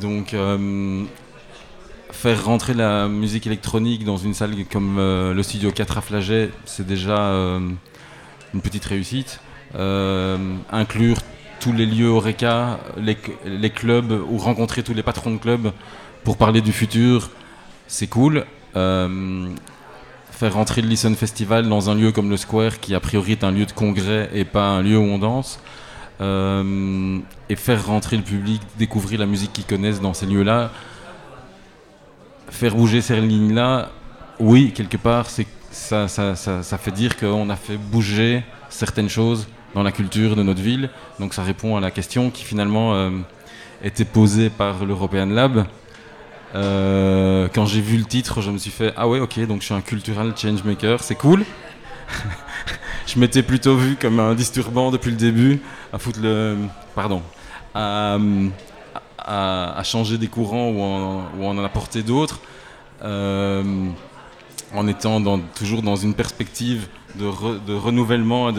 [0.00, 1.04] Donc, euh,
[2.12, 6.50] faire rentrer la musique électronique dans une salle comme euh, le Studio 4 à Flaget,
[6.64, 7.60] c'est déjà euh,
[8.54, 9.40] une petite réussite.
[9.74, 11.18] Inclure
[11.60, 15.72] tous les lieux Oreca, les clubs, ou rencontrer tous les patrons de clubs
[16.24, 17.30] pour parler du futur,
[17.86, 18.44] c'est cool.
[20.40, 23.44] Faire rentrer le Listen Festival dans un lieu comme le Square, qui a priori est
[23.44, 25.60] un lieu de congrès et pas un lieu où on danse,
[26.22, 27.18] euh,
[27.50, 30.70] et faire rentrer le public, découvrir la musique qu'ils connaissent dans ces lieux-là,
[32.48, 33.90] faire bouger ces lignes-là,
[34.38, 40.36] oui, quelque part, ça fait dire qu'on a fait bouger certaines choses dans la culture
[40.36, 40.88] de notre ville.
[41.18, 43.10] Donc ça répond à la question qui finalement euh,
[43.84, 45.66] était posée par l'European Lab.
[46.54, 49.66] Euh, quand j'ai vu le titre, je me suis fait ah ouais ok donc je
[49.66, 51.44] suis un cultural changemaker, c'est cool.
[53.06, 55.60] je m'étais plutôt vu comme un disturbant depuis le début,
[55.92, 56.56] à foutre le
[56.94, 57.22] pardon,
[57.74, 58.18] à,
[59.84, 62.40] changer des courants ou en, en apporter d'autres,
[63.02, 63.62] euh,
[64.74, 68.50] en étant toujours dans une perspective de, re- de renouvellement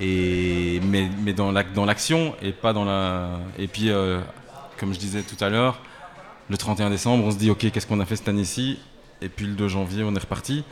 [0.00, 4.20] mais, dans l'action et pas dans la et puis euh,
[4.78, 5.80] comme je disais tout à l'heure
[6.52, 8.78] le 31 décembre, on se dit ok, qu'est-ce qu'on a fait cette année-ci?
[9.22, 10.64] Et puis le 2 janvier, on est reparti.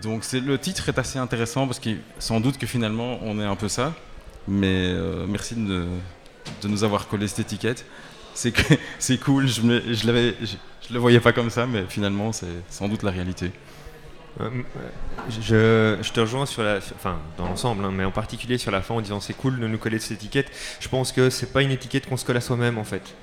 [0.00, 3.44] Donc c'est le titre est assez intéressant parce que sans doute que finalement on est
[3.44, 3.92] un peu ça.
[4.48, 5.86] Mais euh, merci de,
[6.64, 7.84] nous avoir collé cette étiquette.
[8.32, 8.52] C'est
[9.22, 9.46] cool.
[9.46, 10.32] Je je,
[10.88, 13.52] je le voyais pas comme ça, mais finalement c'est sans doute la réalité.
[14.40, 14.48] Euh,
[15.28, 16.62] je, je te rejoins sur
[16.94, 19.66] enfin dans l'ensemble, hein, mais en particulier sur la fin en disant c'est cool de
[19.66, 20.50] nous coller cette étiquette.
[20.80, 23.14] Je pense que c'est pas une étiquette qu'on se colle à soi-même en fait.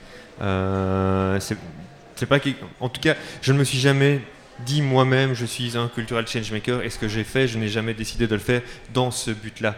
[0.41, 2.38] Euh, c'est pas
[2.80, 4.22] en tout cas, je ne me suis jamais
[4.66, 7.93] dit moi-même je suis un cultural changemaker et ce que j'ai fait, je n'ai jamais
[7.93, 8.62] décidé de le faire
[8.93, 9.76] dans ce but-là.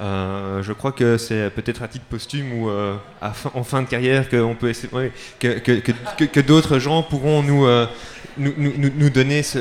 [0.00, 2.96] Euh, je crois que c'est peut-être à titre posthume ou euh,
[3.54, 4.40] en fin de carrière que,
[6.40, 7.86] d'autres gens pourront nous, euh,
[8.38, 9.58] nous, nous, nous- donner ce,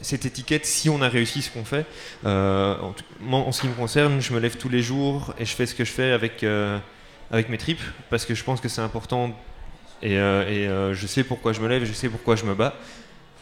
[0.00, 1.86] cette étiquette si on a réussi ce qu'on fait.
[2.24, 5.44] Euh, en, moi, en ce qui me concerne, je me lève tous les jours et
[5.44, 6.78] je fais ce que je fais avec, euh,
[7.30, 9.30] avec mes tripes parce que je pense que c'est important
[10.02, 12.74] et, euh, je sais pourquoi je me lève, je sais pourquoi je me bats.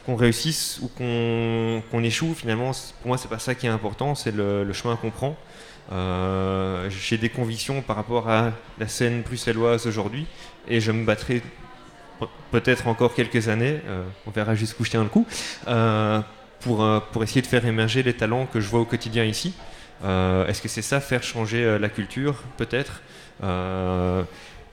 [0.07, 4.15] Qu'on réussisse ou qu'on qu'on échoue, finalement, pour moi, c'est pas ça qui est important,
[4.15, 5.37] c'est le, le chemin qu'on prend.
[6.89, 10.27] J'ai des convictions par rapport à la scène bruxelloise aujourd'hui
[10.69, 11.43] et je me battrai
[12.21, 13.81] pe- peut-être encore quelques années,
[14.27, 15.27] on verra jusqu'où je tiens le coup,
[16.61, 19.55] pour, euh, pour essayer de faire émerger les talents que je vois au quotidien ici.
[20.05, 23.03] Euh, Est-ce que c'est ça, faire changer euh, la culture Peut-être?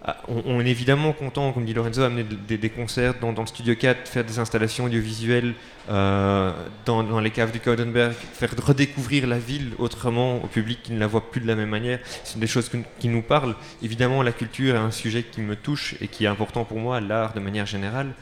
[0.05, 4.05] Ah, on, est évidemment content, comme dit Lorenzo, d'amener des, concerts dans, le Studio 4,
[4.05, 5.53] faire des installations audiovisuelles
[5.87, 11.07] dans, les caves du Codenberg, faire redécouvrir la ville autrement au public qui ne la
[11.07, 11.99] voit plus de la même manière.
[12.25, 12.69] C'est des choses
[12.99, 13.55] qui nous parlent.
[13.81, 16.99] Évidemment, la culture est un sujet qui me touche et qui est important pour moi,
[16.99, 18.13] l'art de manière générale.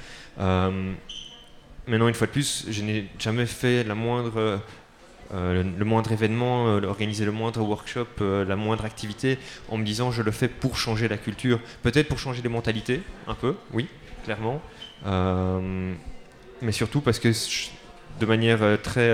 [1.91, 4.59] Euh, maintenant, une fois de plus, je n'ai jamais fait moindre,
[5.33, 9.37] euh, le, le moindre événement, euh, organiser le moindre workshop, euh, la moindre activité,
[9.69, 11.59] en me disant je le fais pour changer la culture.
[11.83, 13.87] Peut-être pour changer les mentalités, un peu, oui,
[14.23, 14.61] clairement.
[15.05, 15.93] Euh,
[16.61, 17.31] mais surtout parce que
[18.19, 19.11] de manière très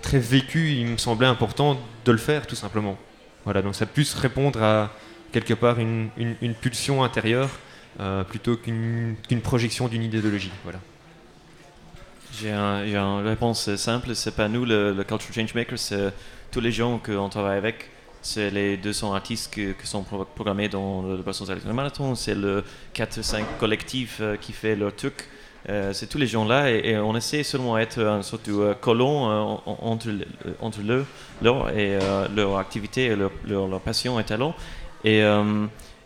[0.00, 2.96] très vécue, il me semblait important de le faire tout simplement.
[3.44, 4.90] Voilà, donc ça puisse répondre à
[5.32, 6.08] quelque part une,
[6.60, 7.50] pulsion intérieure
[8.28, 10.52] plutôt qu'une projection d'une idéologie.
[10.64, 10.78] Voilà.
[12.38, 16.12] J'ai une réponse simple, c'est pas nous le, le Cultural Changemaker, c'est
[16.50, 17.90] tous les gens qu'on travaille avec.
[18.22, 23.44] C'est les 200 artistes qui, sont programmés dans le Brussels Electronic Marathon, c'est le 4-5
[23.60, 25.28] collectifs euh, qui fait leur truc.
[25.68, 29.60] Euh, c'est tous les gens-là et, on essaie seulement d'être un sorte de euh, colon
[29.64, 30.08] entre,
[30.60, 31.06] entre eux,
[31.40, 31.98] leur, et
[32.34, 34.54] leur activité, leur, passion et talent.
[35.04, 35.22] Et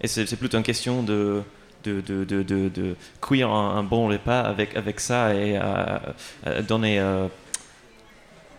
[0.04, 1.42] c'est plutôt une question de
[1.84, 6.14] de, de, de, de, cuire un, bon repas avec, avec ça et à,
[6.66, 7.28] donner, euh,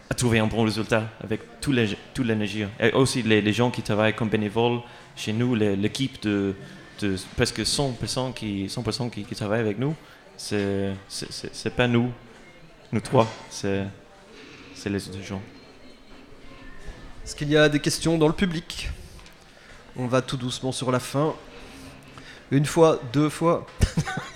[0.09, 1.75] à trouver un bon résultat avec toute
[2.25, 2.65] l'énergie.
[2.79, 4.79] Et aussi les, gens qui travaillent comme bénévoles
[5.15, 6.55] chez nous, l'équipe de,
[7.01, 9.95] de, presque 100 personnes qui, 100 personnes qui, qui travaillent avec nous,
[10.37, 10.95] c'est
[11.75, 12.11] pas nous,
[12.91, 13.85] nous trois, c'est
[14.85, 15.41] les autres gens.
[17.23, 18.89] Est-ce qu'il y a des questions dans le public?
[19.95, 21.35] On va tout doucement sur la fin.
[22.51, 23.65] Une fois, deux fois.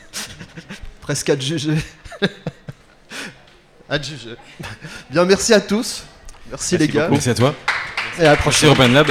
[1.01, 1.75] Presque à juger.
[3.89, 4.35] à juger.
[5.09, 6.05] Bien, merci à tous.
[6.49, 7.09] Merci, les gars.
[7.11, 7.53] Merci à toi.
[8.17, 8.93] Et à la prochaine.
[8.93, 9.07] Lab.